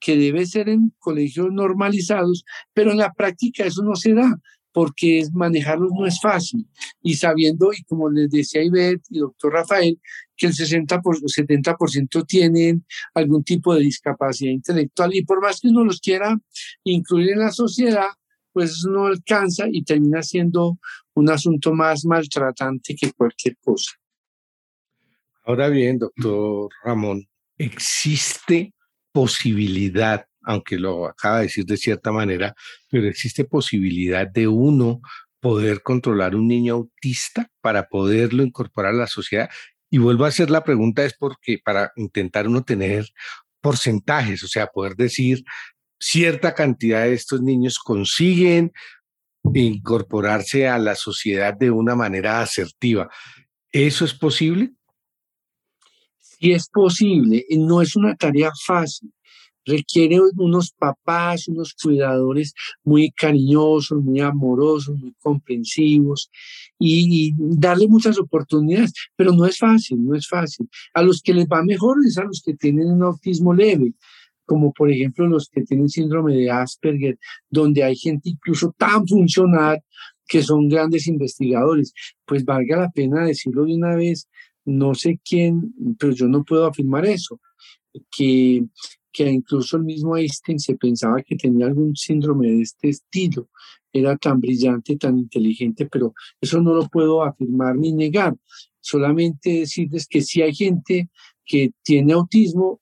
que 0.03 0.17
debe 0.17 0.45
ser 0.45 0.67
en 0.67 0.91
colegios 0.99 1.47
normalizados, 1.49 2.43
pero 2.73 2.91
en 2.91 2.97
la 2.97 3.13
práctica 3.13 3.63
eso 3.63 3.83
no 3.83 3.95
se 3.95 4.13
da 4.13 4.37
porque 4.73 5.23
manejarlos 5.31 5.91
no 5.97 6.05
es 6.05 6.19
fácil. 6.19 6.67
Y 7.01 7.15
sabiendo, 7.15 7.71
y 7.71 7.83
como 7.83 8.09
les 8.09 8.29
decía 8.29 8.63
Ivette 8.63 9.05
y 9.09 9.19
doctor 9.19 9.53
Rafael, 9.53 9.99
que 10.35 10.47
el 10.47 10.53
60 10.53 10.99
por, 11.01 11.17
70% 11.21 12.25
tienen 12.25 12.85
algún 13.13 13.43
tipo 13.43 13.73
de 13.75 13.81
discapacidad 13.81 14.51
intelectual 14.51 15.13
y 15.13 15.23
por 15.23 15.41
más 15.41 15.61
que 15.61 15.69
uno 15.69 15.85
los 15.85 16.01
quiera 16.01 16.37
incluir 16.83 17.31
en 17.31 17.39
la 17.39 17.51
sociedad, 17.51 18.07
pues 18.51 18.83
no 18.89 19.05
alcanza 19.05 19.65
y 19.71 19.83
termina 19.83 20.21
siendo 20.23 20.79
un 21.13 21.29
asunto 21.29 21.73
más 21.73 22.05
maltratante 22.05 22.95
que 22.95 23.11
cualquier 23.13 23.57
cosa. 23.57 23.91
Ahora 25.45 25.69
bien, 25.69 25.99
doctor 25.99 26.69
Ramón, 26.83 27.27
¿existe 27.57 28.73
posibilidad, 29.11 30.25
aunque 30.43 30.77
lo 30.77 31.07
acaba 31.07 31.37
de 31.37 31.43
decir 31.43 31.65
de 31.65 31.77
cierta 31.77 32.11
manera, 32.11 32.55
pero 32.89 33.07
existe 33.07 33.45
posibilidad 33.45 34.27
de 34.27 34.47
uno 34.47 35.01
poder 35.39 35.81
controlar 35.81 36.35
un 36.35 36.47
niño 36.47 36.75
autista 36.75 37.49
para 37.61 37.87
poderlo 37.87 38.43
incorporar 38.43 38.93
a 38.93 38.97
la 38.97 39.07
sociedad? 39.07 39.49
Y 39.89 39.97
vuelvo 39.97 40.25
a 40.25 40.29
hacer 40.29 40.49
la 40.49 40.63
pregunta 40.63 41.03
es 41.03 41.13
porque 41.13 41.59
para 41.63 41.91
intentar 41.95 42.47
uno 42.47 42.63
tener 42.63 43.07
porcentajes, 43.61 44.43
o 44.43 44.47
sea, 44.47 44.67
poder 44.67 44.95
decir 44.95 45.43
cierta 45.99 46.53
cantidad 46.53 47.03
de 47.03 47.13
estos 47.13 47.41
niños 47.41 47.79
consiguen 47.79 48.73
incorporarse 49.53 50.67
a 50.67 50.77
la 50.77 50.95
sociedad 50.95 51.53
de 51.53 51.71
una 51.71 51.95
manera 51.95 52.41
asertiva. 52.41 53.09
¿Eso 53.71 54.05
es 54.05 54.13
posible? 54.13 54.73
Sí 56.19 56.51
es 56.51 56.67
posible, 56.67 57.45
no 57.51 57.81
es 57.81 57.95
una 57.95 58.15
tarea 58.15 58.51
fácil. 58.65 59.12
Requiere 59.65 60.19
unos 60.37 60.71
papás, 60.71 61.47
unos 61.47 61.73
cuidadores 61.73 62.53
muy 62.83 63.11
cariñosos, 63.11 64.03
muy 64.03 64.19
amorosos, 64.19 64.97
muy 64.99 65.13
comprensivos 65.19 66.29
y, 66.79 67.33
darle 67.37 67.87
muchas 67.87 68.19
oportunidades, 68.19 68.93
pero 69.15 69.31
no 69.31 69.45
es 69.45 69.57
fácil, 69.57 70.03
no 70.03 70.15
es 70.15 70.27
fácil. 70.27 70.67
A 70.93 71.01
los 71.01 71.21
que 71.21 71.33
les 71.33 71.45
va 71.45 71.63
mejor 71.63 71.97
es 72.05 72.17
a 72.17 72.23
los 72.23 72.41
que 72.41 72.53
tienen 72.55 72.91
un 72.91 73.03
autismo 73.03 73.53
leve, 73.53 73.93
como 74.45 74.73
por 74.73 74.91
ejemplo 74.91 75.27
los 75.27 75.47
que 75.49 75.63
tienen 75.63 75.89
síndrome 75.89 76.35
de 76.35 76.51
Asperger, 76.51 77.17
donde 77.49 77.83
hay 77.83 77.95
gente 77.95 78.29
incluso 78.29 78.73
tan 78.77 79.07
funcional 79.07 79.81
que 80.27 80.41
son 80.41 80.67
grandes 80.67 81.07
investigadores. 81.07 81.93
Pues 82.25 82.43
valga 82.43 82.77
la 82.77 82.89
pena 82.89 83.25
decirlo 83.25 83.65
de 83.65 83.75
una 83.75 83.95
vez, 83.95 84.27
no 84.65 84.95
sé 84.95 85.19
quién, 85.23 85.73
pero 85.99 86.13
yo 86.13 86.27
no 86.27 86.43
puedo 86.43 86.65
afirmar 86.65 87.05
eso, 87.05 87.39
que, 88.15 88.63
que 89.13 89.29
incluso 89.29 89.77
el 89.77 89.83
mismo 89.83 90.17
Einstein 90.17 90.59
se 90.59 90.75
pensaba 90.75 91.21
que 91.21 91.35
tenía 91.35 91.67
algún 91.67 91.95
síndrome 91.95 92.51
de 92.51 92.61
este 92.63 92.89
estilo. 92.89 93.49
Era 93.93 94.17
tan 94.17 94.39
brillante, 94.39 94.97
tan 94.97 95.19
inteligente, 95.19 95.85
pero 95.85 96.13
eso 96.41 96.59
no 96.61 96.73
lo 96.73 96.87
puedo 96.89 97.23
afirmar 97.23 97.75
ni 97.75 97.93
negar. 97.93 98.35
Solamente 98.81 99.59
decirles 99.59 100.07
que 100.07 100.21
si 100.21 100.41
hay 100.41 100.53
gente 100.53 101.09
que 101.45 101.71
tiene 101.83 102.13
autismo 102.13 102.81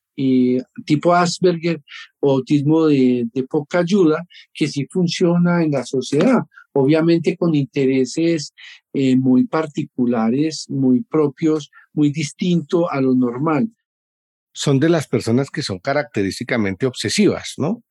tipo 0.85 1.13
Asperger 1.13 1.81
o 2.19 2.31
autismo 2.33 2.87
de, 2.87 3.27
de, 3.33 3.43
poca 3.43 3.79
ayuda 3.79 4.25
que 4.53 4.67
sí 4.67 4.85
funciona 4.89 5.63
en 5.63 5.71
la 5.71 5.85
sociedad, 5.85 6.43
obviamente 6.73 7.35
con 7.37 7.55
intereses 7.55 8.53
eh, 8.93 9.15
muy 9.15 9.45
particulares, 9.45 10.67
muy 10.69 11.01
propios, 11.01 11.71
muy 11.93 12.11
distinto 12.11 12.89
a 12.89 13.01
lo 13.01 13.15
normal. 13.15 13.69
Son 14.53 14.79
de 14.79 14.89
las 14.89 15.07
personas 15.07 15.49
que 15.49 15.61
son 15.61 15.79
característicamente 15.79 16.85
obsesivas, 16.85 17.53
¿no? 17.57 17.83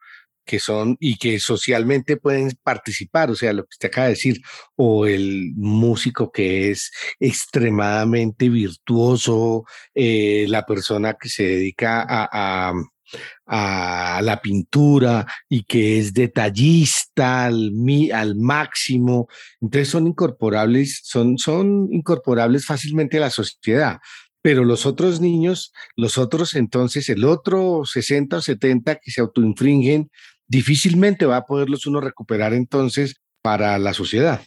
que 0.51 0.59
son 0.59 0.97
y 0.99 1.17
que 1.17 1.39
socialmente 1.39 2.17
pueden 2.17 2.51
participar, 2.63 3.31
o 3.31 3.37
sea, 3.37 3.53
lo 3.53 3.63
que 3.63 3.75
usted 3.75 3.89
acaba 3.89 4.07
de 4.09 4.15
decir, 4.15 4.41
o 4.75 5.07
el 5.07 5.53
músico 5.55 6.33
que 6.33 6.73
es 6.73 6.91
extremadamente 7.21 8.49
virtuoso, 8.49 9.65
eh, 9.95 10.47
la 10.49 10.67
persona 10.67 11.15
que 11.15 11.29
se 11.29 11.45
dedica 11.45 12.05
a, 12.09 12.73
la 13.47 14.41
pintura 14.41 15.27
y 15.49 15.65
que 15.65 15.99
es 15.99 16.15
detallista 16.15 17.47
al, 17.47 17.73
al 18.13 18.37
máximo, 18.37 19.29
entonces 19.61 19.89
son 19.89 20.07
incorporables, 20.07 21.01
son, 21.03 21.37
son 21.37 21.89
incorporables 21.93 22.65
fácilmente 22.67 23.17
a 23.19 23.23
la 23.23 23.31
sociedad 23.31 23.99
pero 24.43 24.65
los 24.65 24.87
otros 24.87 25.21
niños, 25.21 25.73
los 25.97 26.19
otros 26.19 26.55
entonces, 26.55 27.09
el 27.09 27.25
otro 27.25 27.83
60 27.85 28.39
o 28.39 28.41
70 28.41 28.97
que 28.97 29.11
se 29.11 29.21
autoinfringen, 29.21 30.11
difícilmente 30.47 31.27
va 31.27 31.37
a 31.37 31.47
poderlos 31.47 31.87
uno 31.87 32.01
recuperar 32.01 32.55
entonces 32.55 33.17
para 33.43 33.79
la 33.79 33.95
sociedad. 33.95 34.43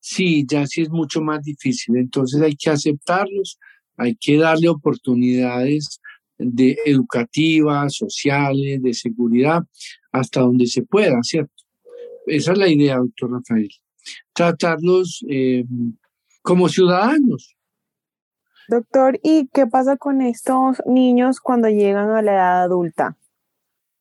Sí, 0.00 0.44
ya 0.48 0.66
sí 0.66 0.82
es 0.82 0.90
mucho 0.90 1.20
más 1.20 1.44
difícil. 1.44 1.96
Entonces 1.96 2.42
hay 2.42 2.56
que 2.56 2.70
aceptarlos, 2.70 3.58
hay 3.96 4.16
que 4.16 4.36
darle 4.36 4.68
oportunidades 4.68 6.00
de 6.38 6.76
educativas, 6.84 7.94
sociales, 7.94 8.82
de 8.82 8.94
seguridad, 8.94 9.62
hasta 10.10 10.40
donde 10.40 10.66
se 10.66 10.82
pueda, 10.82 11.22
¿cierto? 11.22 11.52
Esa 12.26 12.52
es 12.52 12.58
la 12.58 12.68
idea, 12.68 12.96
doctor 12.96 13.30
Rafael. 13.30 13.68
Tratarlos 14.32 15.24
eh, 15.28 15.64
como 16.42 16.68
ciudadanos. 16.68 17.54
Doctor, 18.72 19.20
¿y 19.22 19.48
qué 19.52 19.66
pasa 19.66 19.98
con 19.98 20.22
estos 20.22 20.82
niños 20.86 21.40
cuando 21.40 21.68
llegan 21.68 22.10
a 22.10 22.22
la 22.22 22.32
edad 22.32 22.62
adulta? 22.62 23.18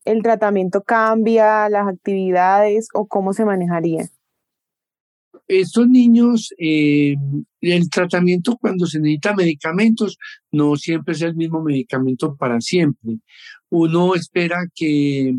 el 0.06 0.24
tratamiento 0.24 0.82
cambia, 0.82 1.70
las 1.70 1.88
actividades 1.88 2.88
o 2.94 3.08
cómo 3.08 3.34
se 3.34 3.46
manejaría? 3.46 4.10
Estos 5.48 5.88
niños, 5.90 6.54
eh, 6.58 7.16
el 7.60 7.90
tratamiento 7.90 8.58
cuando 8.60 8.86
se 8.86 9.00
necesita 9.00 9.36
medicamentos, 9.36 10.18
no 10.52 10.76
siempre 10.76 11.14
es 11.14 11.22
el 11.22 11.36
mismo 11.36 11.62
medicamento 11.62 12.36
para 12.36 12.62
siempre. 12.62 13.18
Uno 13.70 14.16
espera 14.16 14.60
que, 14.74 15.36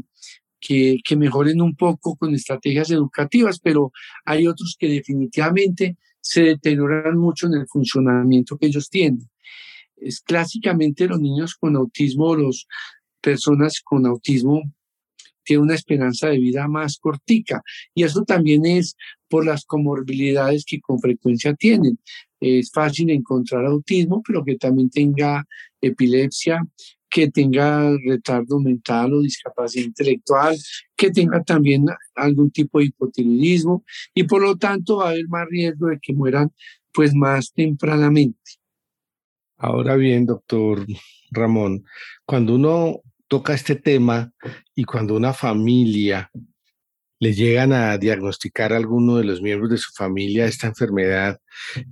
que, 0.61 0.99
que 1.03 1.17
mejoren 1.17 1.63
un 1.63 1.75
poco 1.75 2.17
con 2.17 2.35
estrategias 2.35 2.91
educativas, 2.91 3.59
pero 3.59 3.91
hay 4.27 4.47
otros 4.47 4.77
que 4.79 4.89
definitivamente 4.89 5.97
se 6.23 6.43
deterioran 6.43 7.19
mucho 7.19 7.47
en 7.49 7.55
el 7.55 7.67
funcionamiento 7.67 8.57
que 8.57 8.67
ellos 8.67 8.89
tienen. 8.89 9.29
Es 9.97 10.21
clásicamente 10.21 11.07
los 11.07 11.21
niños 11.21 11.55
con 11.55 11.77
autismo, 11.77 12.35
los 12.35 12.67
personas 13.21 13.81
con 13.85 14.07
autismo 14.07 14.63
tienen 15.45 15.65
una 15.65 15.75
esperanza 15.75 16.29
de 16.29 16.39
vida 16.39 16.69
más 16.69 16.99
cortica. 16.99 17.63
Y 17.95 18.05
eso 18.05 18.23
también 18.23 18.65
es 18.65 18.97
por 19.29 19.45
las 19.45 19.65
comorbilidades 19.65 20.65
que 20.65 20.81
con 20.81 21.01
frecuencia 21.01 21.55
tienen. 21.55 21.99
Es 22.41 22.71
fácil 22.71 23.11
encontrar 23.11 23.67
autismo, 23.67 24.23
pero 24.27 24.45
que 24.45 24.57
también 24.57 24.91
tenga 24.91 25.45
epilepsia, 25.81 26.65
que 27.13 27.31
tenga 27.31 27.95
retardo 28.07 28.59
mental 28.59 29.13
o 29.13 29.21
discapacidad 29.21 29.85
intelectual, 29.85 30.57
que 30.97 31.11
tenga 31.11 31.43
también 31.45 31.85
algún 32.15 32.51
tipo 32.51 32.79
de 32.79 32.87
hipotiroidismo 32.87 33.85
y 34.15 34.23
por 34.23 34.41
lo 34.41 34.57
tanto 34.57 34.97
va 34.97 35.09
a 35.09 35.11
haber 35.11 35.29
más 35.29 35.47
riesgo 35.51 35.89
de 35.89 35.99
que 36.01 36.15
mueran 36.15 36.51
pues 36.91 37.15
más 37.15 37.53
tempranamente. 37.53 38.39
Ahora 39.59 39.97
bien, 39.97 40.25
doctor 40.25 40.87
Ramón, 41.31 41.85
cuando 42.25 42.55
uno 42.55 43.03
toca 43.29 43.53
este 43.53 43.77
tema 43.77 44.33
y 44.75 44.85
cuando 44.85 45.15
una 45.15 45.35
familia 45.35 46.31
le 47.21 47.35
llegan 47.35 47.75
a 47.75 47.99
diagnosticar 47.99 48.73
a 48.73 48.79
alguno 48.79 49.19
de 49.19 49.25
los 49.25 49.43
miembros 49.43 49.71
de 49.71 49.77
su 49.77 49.93
familia 49.93 50.47
esta 50.47 50.67
enfermedad, 50.67 51.39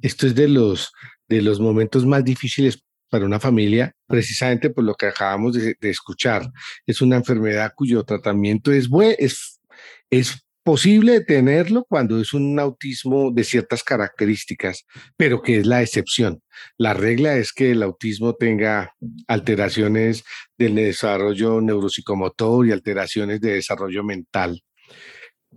esto 0.01 0.27
es 0.27 0.35
de 0.35 0.49
los, 0.49 0.93
de 1.29 1.43
los 1.43 1.61
momentos 1.61 2.07
más 2.07 2.25
difíciles 2.25 2.83
para 3.11 3.27
una 3.27 3.41
familia, 3.41 3.95
precisamente 4.07 4.71
por 4.71 4.85
lo 4.85 4.95
que 4.95 5.07
acabamos 5.07 5.55
de, 5.55 5.75
de 5.81 5.91
escuchar. 5.91 6.51
Es 6.87 7.03
una 7.03 7.17
enfermedad 7.17 7.73
cuyo 7.75 8.05
tratamiento 8.05 8.73
es, 8.73 8.89
es, 9.19 9.61
es 10.09 10.47
posible 10.63 11.21
tenerlo 11.23 11.85
cuando 11.89 12.21
es 12.21 12.33
un 12.35 12.59
autismo 12.59 13.31
de 13.33 13.45
ciertas 13.45 13.83
características, 13.83 14.85
pero 15.17 15.43
que 15.43 15.59
es 15.59 15.67
la 15.67 15.83
excepción. 15.83 16.43
La 16.77 16.95
regla 16.95 17.37
es 17.37 17.53
que 17.53 17.73
el 17.73 17.83
autismo 17.83 18.35
tenga 18.35 18.95
alteraciones 19.27 20.23
del 20.59 20.77
desarrollo 20.77 21.61
neuropsicomotor 21.61 22.67
y 22.67 22.73
alteraciones 22.73 23.41
de 23.41 23.55
desarrollo 23.55 24.05
mental. 24.05 24.63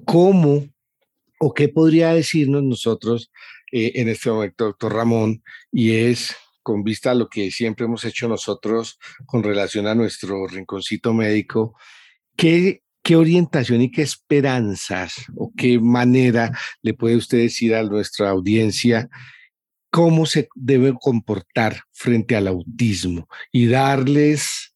¿Cómo 0.06 0.68
o 1.40 1.54
qué 1.54 1.68
podría 1.68 2.14
decirnos 2.14 2.64
nosotros 2.64 3.32
eh, 3.72 3.92
en 3.96 4.08
este 4.08 4.30
momento, 4.32 4.66
doctor 4.66 4.94
Ramón? 4.94 5.44
Y 5.72 5.92
es 5.92 6.36
con 6.64 6.84
vista 6.84 7.12
a 7.12 7.16
lo 7.16 7.30
que 7.30 7.52
siempre 7.52 7.86
hemos 7.86 8.06
hecho 8.06 8.28
nosotros 8.28 8.98
con 9.26 9.44
relación 9.44 9.86
a 9.86 9.96
nuestro 9.96 10.48
rinconcito 10.48 11.14
médico, 11.14 11.76
¿qué 12.36 12.84
¿Qué 13.04 13.18
orientación 13.18 13.82
y 13.82 13.92
qué 13.92 14.02
esperanzas 14.02 15.26
o 15.36 15.52
qué 15.58 15.78
manera 15.78 16.58
le 16.82 16.94
puede 16.94 17.18
usted 17.18 17.38
decir 17.40 17.76
a 17.76 17.84
nuestra 17.84 18.30
audiencia 18.30 19.10
cómo 19.90 20.26
se 20.26 20.48
debe 20.56 20.94
comportar 21.00 21.82
frente 21.92 22.38
al 22.38 22.48
autismo 22.48 23.28
y 23.52 23.68
darles 23.68 24.74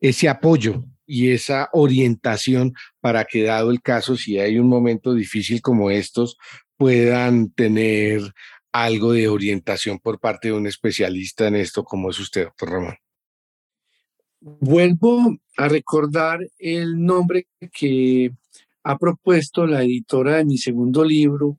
ese 0.00 0.28
apoyo 0.28 0.84
y 1.06 1.30
esa 1.30 1.70
orientación 1.72 2.74
para 3.00 3.24
que 3.24 3.44
dado 3.44 3.70
el 3.70 3.80
caso, 3.80 4.16
si 4.16 4.40
hay 4.40 4.58
un 4.58 4.68
momento 4.68 5.14
difícil 5.14 5.62
como 5.62 5.92
estos, 5.92 6.38
puedan 6.76 7.50
tener 7.52 8.34
algo 8.72 9.12
de 9.12 9.28
orientación 9.28 9.98
por 9.98 10.20
parte 10.20 10.48
de 10.48 10.54
un 10.54 10.66
especialista 10.66 11.46
en 11.48 11.56
esto 11.56 11.84
como 11.84 12.10
es 12.10 12.18
usted, 12.18 12.44
doctor 12.44 12.70
Ramón? 12.70 12.96
Vuelvo 14.40 15.36
a 15.56 15.68
recordar 15.68 16.40
el 16.58 17.04
nombre 17.04 17.46
que 17.72 18.32
ha 18.82 18.96
propuesto 18.96 19.66
la 19.66 19.82
editora 19.82 20.36
de 20.36 20.44
mi 20.44 20.56
segundo 20.56 21.04
libro, 21.04 21.58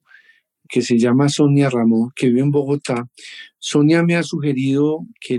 que 0.68 0.82
se 0.82 0.98
llama 0.98 1.30
Sonia 1.30 1.70
Ramón, 1.70 2.12
que 2.16 2.28
vive 2.28 2.42
en 2.42 2.52
Bogotá. 2.52 3.08
Sonia 3.60 4.04
me 4.04 4.16
ha 4.16 4.24
sugerido 4.24 5.06
que 5.20 5.38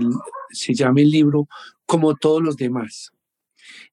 se 0.51 0.73
llame 0.73 1.01
el 1.01 1.09
libro 1.09 1.47
Como 1.85 2.15
todos 2.15 2.41
los 2.41 2.55
demás. 2.55 3.11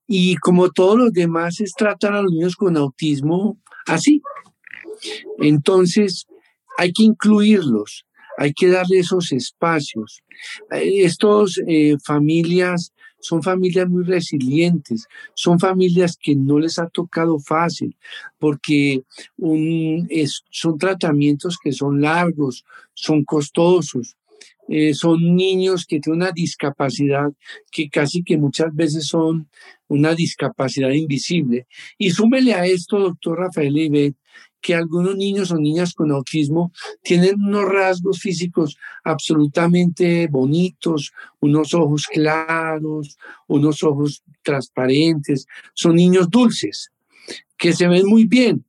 Y 0.06 0.36
como 0.36 0.70
todos 0.70 0.98
los 0.98 1.12
demás 1.12 1.60
es 1.60 1.72
tratar 1.72 2.12
a 2.12 2.22
los 2.22 2.32
niños 2.32 2.56
con 2.56 2.76
autismo 2.76 3.58
así, 3.86 4.22
Entonces, 5.38 6.26
hay 6.80 6.92
que 6.92 7.02
incluirlos, 7.02 8.06
hay 8.38 8.54
que 8.54 8.68
darle 8.68 9.00
esos 9.00 9.32
espacios. 9.32 10.22
Estas 10.70 11.60
eh, 11.66 11.96
familias 12.02 12.94
son 13.20 13.42
familias 13.42 13.86
muy 13.86 14.02
resilientes, 14.04 15.06
son 15.34 15.60
familias 15.60 16.16
que 16.18 16.34
no 16.34 16.58
les 16.58 16.78
ha 16.78 16.88
tocado 16.88 17.38
fácil, 17.38 17.94
porque 18.38 19.02
son 20.50 20.78
tratamientos 20.78 21.58
que 21.62 21.72
son 21.72 22.00
largos, 22.00 22.64
son 22.94 23.24
costosos, 23.24 24.16
eh, 24.66 24.94
son 24.94 25.36
niños 25.36 25.84
que 25.84 26.00
tienen 26.00 26.22
una 26.22 26.32
discapacidad 26.32 27.30
que 27.70 27.90
casi 27.90 28.22
que 28.22 28.38
muchas 28.38 28.74
veces 28.74 29.06
son 29.06 29.50
una 29.86 30.14
discapacidad 30.14 30.92
invisible. 30.92 31.66
Y 31.98 32.12
súmele 32.12 32.54
a 32.54 32.64
esto, 32.64 33.00
doctor 33.00 33.38
Rafael 33.38 33.76
Ibet, 33.76 34.14
que 34.60 34.74
algunos 34.74 35.16
niños 35.16 35.50
o 35.50 35.56
niñas 35.56 35.94
con 35.94 36.10
autismo 36.10 36.72
tienen 37.02 37.36
unos 37.40 37.64
rasgos 37.64 38.20
físicos 38.20 38.76
absolutamente 39.04 40.26
bonitos, 40.28 41.12
unos 41.40 41.74
ojos 41.74 42.06
claros, 42.06 43.18
unos 43.46 43.82
ojos 43.82 44.22
transparentes, 44.42 45.46
son 45.74 45.96
niños 45.96 46.28
dulces, 46.30 46.90
que 47.56 47.72
se 47.72 47.88
ven 47.88 48.06
muy 48.06 48.24
bien. 48.24 48.64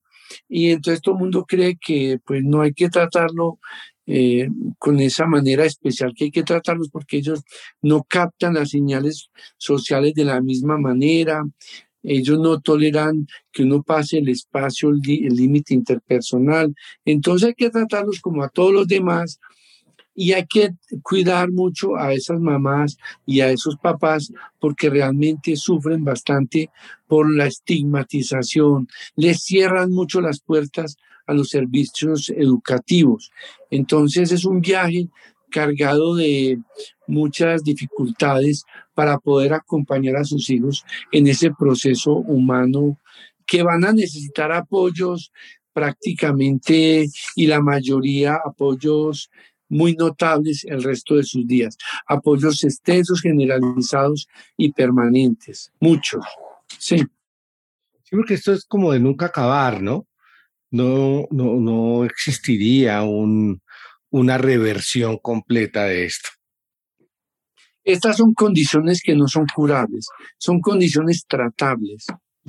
Y 0.48 0.72
entonces 0.72 1.02
todo 1.02 1.16
el 1.16 1.22
mundo 1.22 1.46
cree 1.46 1.78
que 1.78 2.20
pues 2.26 2.44
no 2.44 2.62
hay 2.62 2.74
que 2.74 2.90
tratarlo 2.90 3.60
eh, 4.08 4.50
con 4.78 5.00
esa 5.00 5.26
manera 5.26 5.64
especial 5.64 6.14
que 6.16 6.26
hay 6.26 6.32
que 6.32 6.44
tratarlos 6.44 6.90
porque 6.90 7.18
ellos 7.18 7.44
no 7.82 8.04
captan 8.04 8.56
las 8.56 8.72
señales 8.72 9.30
sociales 9.58 10.14
de 10.16 10.26
la 10.26 10.42
misma 10.42 10.78
manera, 10.78 11.44
ellos 12.04 12.40
no 12.40 12.60
toleran 12.60 13.28
que 13.52 13.64
uno 13.64 13.84
pase 13.84 14.18
el 14.18 14.30
espacio, 14.30 14.90
el 14.90 15.02
límite 15.36 15.74
interpersonal. 15.74 16.76
Entonces 17.06 17.50
hay 17.50 17.54
que 17.54 17.70
tratarlos 17.70 18.20
como 18.20 18.44
a 18.44 18.50
todos 18.50 18.74
los 18.74 18.88
demás 18.88 19.40
y 20.14 20.34
hay 20.34 20.46
que 20.46 20.72
cuidar 21.02 21.52
mucho 21.52 21.96
a 21.96 22.14
esas 22.14 22.40
mamás 22.40 22.98
y 23.26 23.42
a 23.42 23.50
esos 23.50 23.78
papás 23.78 24.32
porque 24.60 24.90
realmente 24.90 25.56
sufren 25.56 26.04
bastante 26.04 26.70
por 27.08 27.34
la 27.34 27.46
estigmatización. 27.46 28.88
Les 29.16 29.42
cierran 29.42 29.92
mucho 29.92 30.22
las 30.22 30.42
puertas 30.42 30.98
a 31.28 31.34
los 31.34 31.50
servicios 31.50 32.30
educativos. 32.30 33.32
Entonces 33.70 34.32
es 34.32 34.44
un 34.44 34.60
viaje 34.60 35.08
cargado 35.52 36.16
de 36.16 36.58
muchas 37.08 37.64
dificultades 37.64 38.64
para 38.96 39.20
poder 39.20 39.54
acompañar 39.54 40.16
a 40.16 40.24
sus 40.24 40.50
hijos 40.50 40.84
en 41.12 41.28
ese 41.28 41.52
proceso 41.52 42.14
humano 42.14 42.98
que 43.46 43.64
van 43.64 43.86
a 43.86 43.92
necesitar 43.92 44.52
apoyos 44.52 45.32
prácticamente 45.74 47.08
y 47.36 47.48
la 47.48 47.62
mayoría 47.62 48.40
apoyos 48.44 49.30
muy 49.72 49.96
notables 49.96 50.66
el 50.66 50.84
resto 50.84 51.16
de 51.16 51.24
sus 51.24 51.48
días, 51.48 51.78
apoyos 52.06 52.64
extensos, 52.64 53.22
generalizados 53.22 54.28
y 54.58 54.72
permanentes, 54.74 55.72
muchos. 55.80 56.26
Sí. 56.78 56.98
Sí, 58.04 58.16
porque 58.18 58.34
esto 58.34 58.52
es 58.52 58.66
como 58.66 58.92
de 58.92 59.00
nunca 59.00 59.28
acabar, 59.28 59.82
¿no? 59.82 60.06
No, 60.72 61.26
no, 61.32 61.56
no 61.56 62.04
existiría 62.04 63.04
un, 63.04 63.62
una 64.12 64.38
reversión 64.38 65.18
completa 65.18 65.86
de 65.86 66.06
esto. 66.06 66.30
Estas 67.84 68.18
son 68.18 68.34
condiciones 68.34 69.02
que 69.04 69.16
no 69.16 69.28
son 69.28 69.46
curables, 69.54 70.06
son 70.38 70.62
condiciones 70.62 71.26
tratables. 71.28 72.06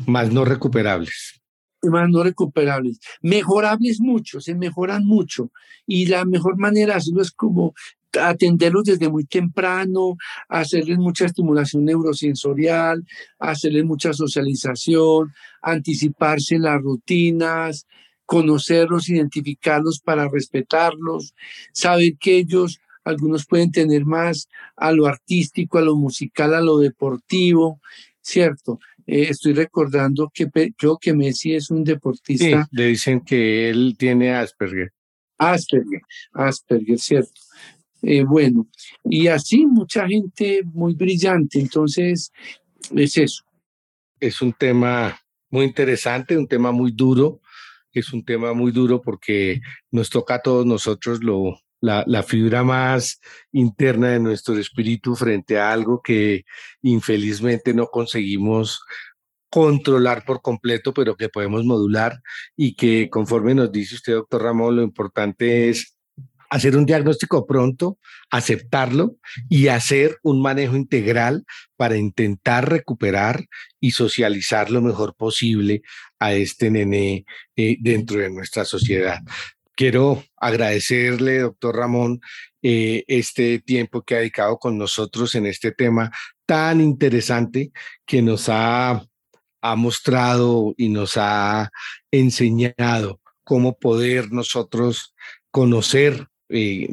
Más 0.07 0.31
no 0.31 0.45
recuperables. 0.45 1.41
Más 1.83 2.09
no 2.11 2.23
recuperables. 2.23 2.99
Mejorables 3.23 3.99
mucho, 4.01 4.41
se 4.41 4.55
mejoran 4.55 5.05
mucho. 5.05 5.51
Y 5.87 6.07
la 6.07 6.25
mejor 6.25 6.59
manera 6.59 6.93
de 6.93 6.99
hacerlo 6.99 7.23
es 7.23 7.31
como 7.31 7.75
atenderlos 8.21 8.85
desde 8.85 9.09
muy 9.09 9.25
temprano, 9.25 10.17
hacerles 10.49 10.99
mucha 10.99 11.25
estimulación 11.25 11.85
neurosensorial, 11.85 13.05
hacerles 13.39 13.85
mucha 13.85 14.13
socialización, 14.13 15.33
anticiparse 15.63 16.59
las 16.59 16.81
rutinas, 16.81 17.87
conocerlos, 18.27 19.09
identificarlos 19.09 20.01
para 20.01 20.29
respetarlos, 20.29 21.35
saber 21.73 22.17
que 22.19 22.37
ellos, 22.37 22.81
algunos 23.05 23.47
pueden 23.47 23.71
tener 23.73 24.05
más 24.05 24.49
a 24.77 24.93
lo 24.93 25.07
artístico, 25.07 25.79
a 25.79 25.83
lo 25.83 25.97
musical, 25.97 26.55
a 26.55 26.61
lo 26.61 26.79
deportivo, 26.79 27.81
¿cierto? 28.21 28.79
Eh, 29.07 29.27
estoy 29.31 29.53
recordando 29.53 30.31
que 30.33 30.49
creo 30.77 30.97
que 30.99 31.13
Messi 31.13 31.55
es 31.55 31.71
un 31.71 31.85
deportista. 31.85 32.65
Sí, 32.65 32.69
le 32.71 32.87
dicen 32.87 33.21
que 33.21 33.69
él 33.69 33.97
tiene 33.99 34.35
Asperger. 34.35 34.93
Asperger, 35.39 36.03
Asperger, 36.33 36.99
¿cierto? 36.99 37.41
Eh, 38.03 38.25
bueno, 38.25 38.67
y 39.05 39.29
así 39.29 39.67
mucha 39.67 40.07
gente 40.09 40.63
muy 40.65 40.95
brillante, 40.95 41.61
entonces 41.61 42.33
es 42.95 43.17
eso. 43.17 43.45
Es 44.19 44.43
un 44.43 44.53
tema 44.53 45.17
muy 45.51 45.67
interesante, 45.67 46.37
un 46.37 46.49
tema 46.49 46.73
muy 46.73 46.93
duro, 46.93 47.42
es 48.01 48.13
un 48.13 48.25
tema 48.25 48.53
muy 48.53 48.73
duro 48.73 49.03
porque 49.03 49.61
nos 49.91 50.11
toca 50.11 50.37
a 50.37 50.43
todos 50.43 50.67
nosotros 50.67 51.21
la, 51.81 52.05
la, 52.07 52.23
fibra 52.23 52.63
más 52.63 53.21
interna 53.53 54.09
de 54.11 54.21
nuestro 54.21 54.57
espíritu 54.57 55.17
frente 55.17 55.59
a 55.59 55.73
algo 55.73 56.01
que 56.03 56.45
infelizmente 56.83 57.75
no 57.75 57.87
conseguimos 57.89 58.81
controlar 59.51 60.25
por 60.25 60.41
completo, 60.41 60.95
pero 60.95 61.17
que 61.17 61.29
podemos 61.29 61.65
modular 61.65 62.23
y 62.57 62.75
que 62.75 63.11
conforme 63.11 63.55
nos 63.55 63.71
dice 63.71 63.97
usted, 63.97 64.15
doctor 64.15 64.43
Ramón, 64.43 64.77
lo 64.77 64.83
importante 64.83 65.69
es 65.69 65.99
hacer 66.53 66.77
un 66.77 66.85
diagnóstico 66.85 67.47
pronto, 67.47 67.99
aceptarlo 68.31 69.17
y 69.49 69.69
hacer 69.69 70.19
un 70.23 70.43
manejo 70.43 70.77
integral 70.77 71.47
para 71.79 71.97
intentar 71.97 72.69
recuperar 72.69 73.47
y 73.81 73.93
socializar 73.93 74.71
lo 74.71 74.83
mejor 74.83 75.17
posible 75.17 75.81
a 76.19 76.35
este 76.35 76.71
nene 76.71 77.25
eh, 77.57 77.79
dentro 77.81 78.21
de 78.21 78.29
nuestra 78.29 78.67
sociedad. 78.67 79.21
Quiero 79.75 80.23
agradecerle, 80.37 81.39
doctor 81.39 81.75
Ramón, 81.75 82.21
eh, 82.61 83.05
este 83.09 83.59
tiempo 83.61 84.03
que 84.03 84.17
ha 84.17 84.19
dedicado 84.19 84.59
con 84.59 84.77
nosotros 84.77 85.35
en 85.35 85.47
este 85.47 85.73
tema 85.73 86.11
tan 86.45 86.83
interesante 86.83 87.73
que 88.05 88.21
nos 88.21 88.51
ha, 88.51 89.03
ha 89.63 89.77
mostrado 89.77 90.75
y 90.77 90.91
nos 90.91 91.15
ha 91.17 91.71
enseñado 92.11 93.23
cómo 93.43 93.79
poder 93.79 94.33
nosotros 94.33 95.15
conocer 95.51 96.29
eh, 96.53 96.89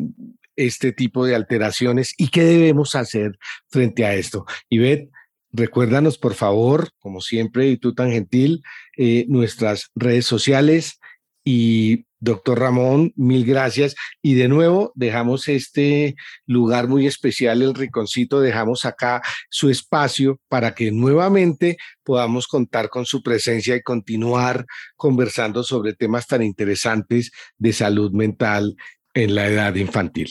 este 0.56 0.92
tipo 0.92 1.26
de 1.26 1.36
alteraciones 1.36 2.14
y 2.18 2.30
qué 2.30 2.44
debemos 2.44 2.96
hacer 2.96 3.38
frente 3.70 4.06
a 4.06 4.14
esto. 4.16 4.46
Ivette, 4.70 5.10
recuérdanos 5.52 6.18
por 6.18 6.34
favor, 6.34 6.90
como 7.00 7.22
siempre, 7.22 7.68
y 7.68 7.78
tú 7.78 7.94
tan 7.94 8.12
gentil, 8.12 8.62
eh, 8.98 9.26
nuestras 9.30 9.92
redes 9.96 10.26
sociales 10.26 11.00
y 11.44 12.06
doctor 12.20 12.60
Ramón, 12.60 13.14
mil 13.16 13.46
gracias. 13.46 13.96
Y 14.22 14.36
de 14.36 14.48
nuevo, 14.48 14.92
dejamos 14.96 15.48
este 15.48 16.16
lugar 16.46 16.88
muy 16.88 17.08
especial, 17.08 17.62
el 17.62 17.74
Riconcito, 17.74 18.42
dejamos 18.42 18.86
acá 18.86 19.22
su 19.50 19.70
espacio 19.70 20.40
para 20.50 20.76
que 20.76 20.92
nuevamente 20.92 21.78
podamos 22.04 22.48
contar 22.48 22.90
con 22.90 23.06
su 23.06 23.24
presencia 23.24 23.76
y 23.76 23.82
continuar 23.82 24.66
conversando 24.96 25.64
sobre 25.64 25.94
temas 25.94 26.28
tan 26.28 26.44
interesantes 26.44 27.32
de 27.58 27.74
salud 27.74 28.12
mental 28.12 28.76
en 29.24 29.36
la 29.36 29.48
edad 29.48 29.76
infantil. 29.76 30.30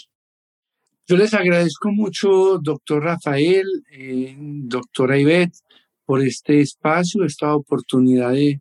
Yo 1.07 1.17
les 1.17 1.33
agradezco 1.35 1.91
mucho, 1.91 2.59
doctor 2.59 3.03
Rafael, 3.03 3.67
eh, 3.91 4.37
doctora 4.39 5.19
Ivette, 5.19 5.57
por 6.05 6.23
este 6.23 6.61
espacio, 6.61 7.25
esta 7.25 7.55
oportunidad 7.55 8.33
de 8.33 8.61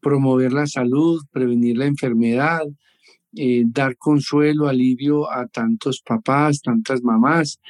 promover 0.00 0.52
la 0.52 0.66
salud, 0.66 1.22
prevenir 1.30 1.76
la 1.76 1.86
enfermedad, 1.86 2.62
eh, 3.34 3.64
dar 3.66 3.96
consuelo, 3.96 4.68
alivio 4.68 5.30
a 5.30 5.46
tantos 5.46 6.00
papás, 6.00 6.62
tantas 6.62 7.02
mamás 7.02 7.60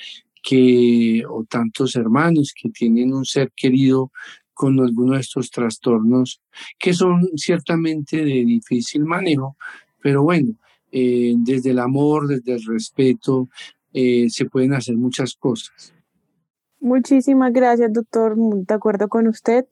que, 0.43 1.25
o 1.29 1.45
tantos 1.45 1.97
hermanos 1.97 2.53
que 2.55 2.71
tienen 2.71 3.13
un 3.13 3.25
ser 3.25 3.51
querido 3.55 4.13
con 4.55 4.79
alguno 4.81 5.15
de 5.15 5.21
estos 5.21 5.51
trastornos 5.51 6.41
que 6.79 6.95
son 6.95 7.29
ciertamente 7.37 8.25
de 8.25 8.45
difícil 8.45 9.05
manejo, 9.05 9.57
pero 10.01 10.23
bueno, 10.23 10.57
eh, 10.93 11.35
desde 11.39 11.71
el 11.71 11.79
amor, 11.79 12.29
desde 12.29 12.55
el 12.55 12.65
respeto, 12.65 13.49
eh, 13.93 14.29
se 14.31 14.45
pueden 14.47 14.75
hacer 14.75 14.97
muchas 14.97 15.35
cosas. 15.35 15.93
Muchísimas 16.81 17.53
gracias, 17.53 17.93
doctor. 17.93 18.37
De 18.37 18.75
acuerdo 18.75 19.09
con 19.09 19.27
usted. 19.27 19.67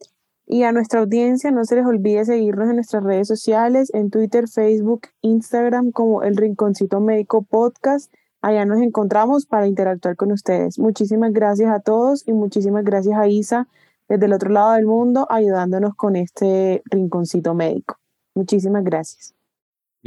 Y 0.47 0.63
a 0.63 0.71
nuestra 0.71 0.99
audiencia, 0.99 1.49
no 1.49 1.65
se 1.65 1.75
les 1.75 1.85
olvide 1.85 2.23
seguirnos 2.23 2.69
en 2.69 2.75
nuestras 2.75 3.03
redes 3.03 3.27
sociales, 3.27 3.91
en 3.95 4.11
Twitter, 4.11 4.47
Facebook, 4.47 5.07
Instagram, 5.21 5.91
como 5.91 6.21
el 6.21 6.37
Rinconcito 6.37 6.99
Médico 6.99 7.41
Podcast. 7.41 8.13
Allá 8.41 8.63
nos 8.65 8.79
encontramos 8.79 9.47
para 9.47 9.65
interactuar 9.65 10.15
con 10.15 10.31
ustedes. 10.31 10.77
Muchísimas 10.77 11.33
gracias 11.33 11.71
a 11.71 11.79
todos 11.79 12.27
y 12.27 12.33
muchísimas 12.33 12.83
gracias 12.83 13.17
a 13.17 13.27
Isa 13.27 13.67
desde 14.07 14.25
el 14.25 14.33
otro 14.33 14.49
lado 14.49 14.73
del 14.73 14.85
mundo 14.85 15.27
ayudándonos 15.29 15.95
con 15.95 16.15
este 16.15 16.81
Rinconcito 16.85 17.53
Médico. 17.53 17.97
Muchísimas 18.35 18.83
gracias. 18.83 19.34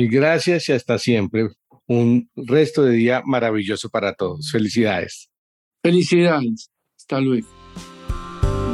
Y 0.01 0.07
gracias 0.07 0.69
y 0.69 0.73
hasta 0.73 0.97
siempre. 0.97 1.49
Un 1.89 2.31
resto 2.37 2.85
de 2.85 2.93
día 2.93 3.21
maravilloso 3.27 3.91
para 3.91 4.15
todos. 4.15 4.49
Felicidades. 4.53 5.29
Felicidades. 5.83 6.71
Hasta 6.97 7.21
luego. 7.21 7.49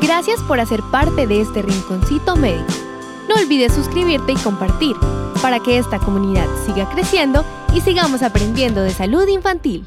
Gracias 0.02 0.42
por 0.42 0.60
hacer 0.60 0.80
parte 0.92 1.26
de 1.26 1.40
este 1.40 1.62
rinconcito 1.62 2.36
médico. 2.36 2.74
No 3.26 3.36
olvides 3.36 3.72
suscribirte 3.72 4.32
y 4.32 4.36
compartir 4.36 4.96
para 5.40 5.60
que 5.60 5.78
esta 5.78 5.98
comunidad 5.98 6.46
siga 6.66 6.90
creciendo 6.90 7.42
y 7.74 7.80
sigamos 7.80 8.22
aprendiendo 8.22 8.82
de 8.82 8.90
salud 8.90 9.26
infantil. 9.26 9.86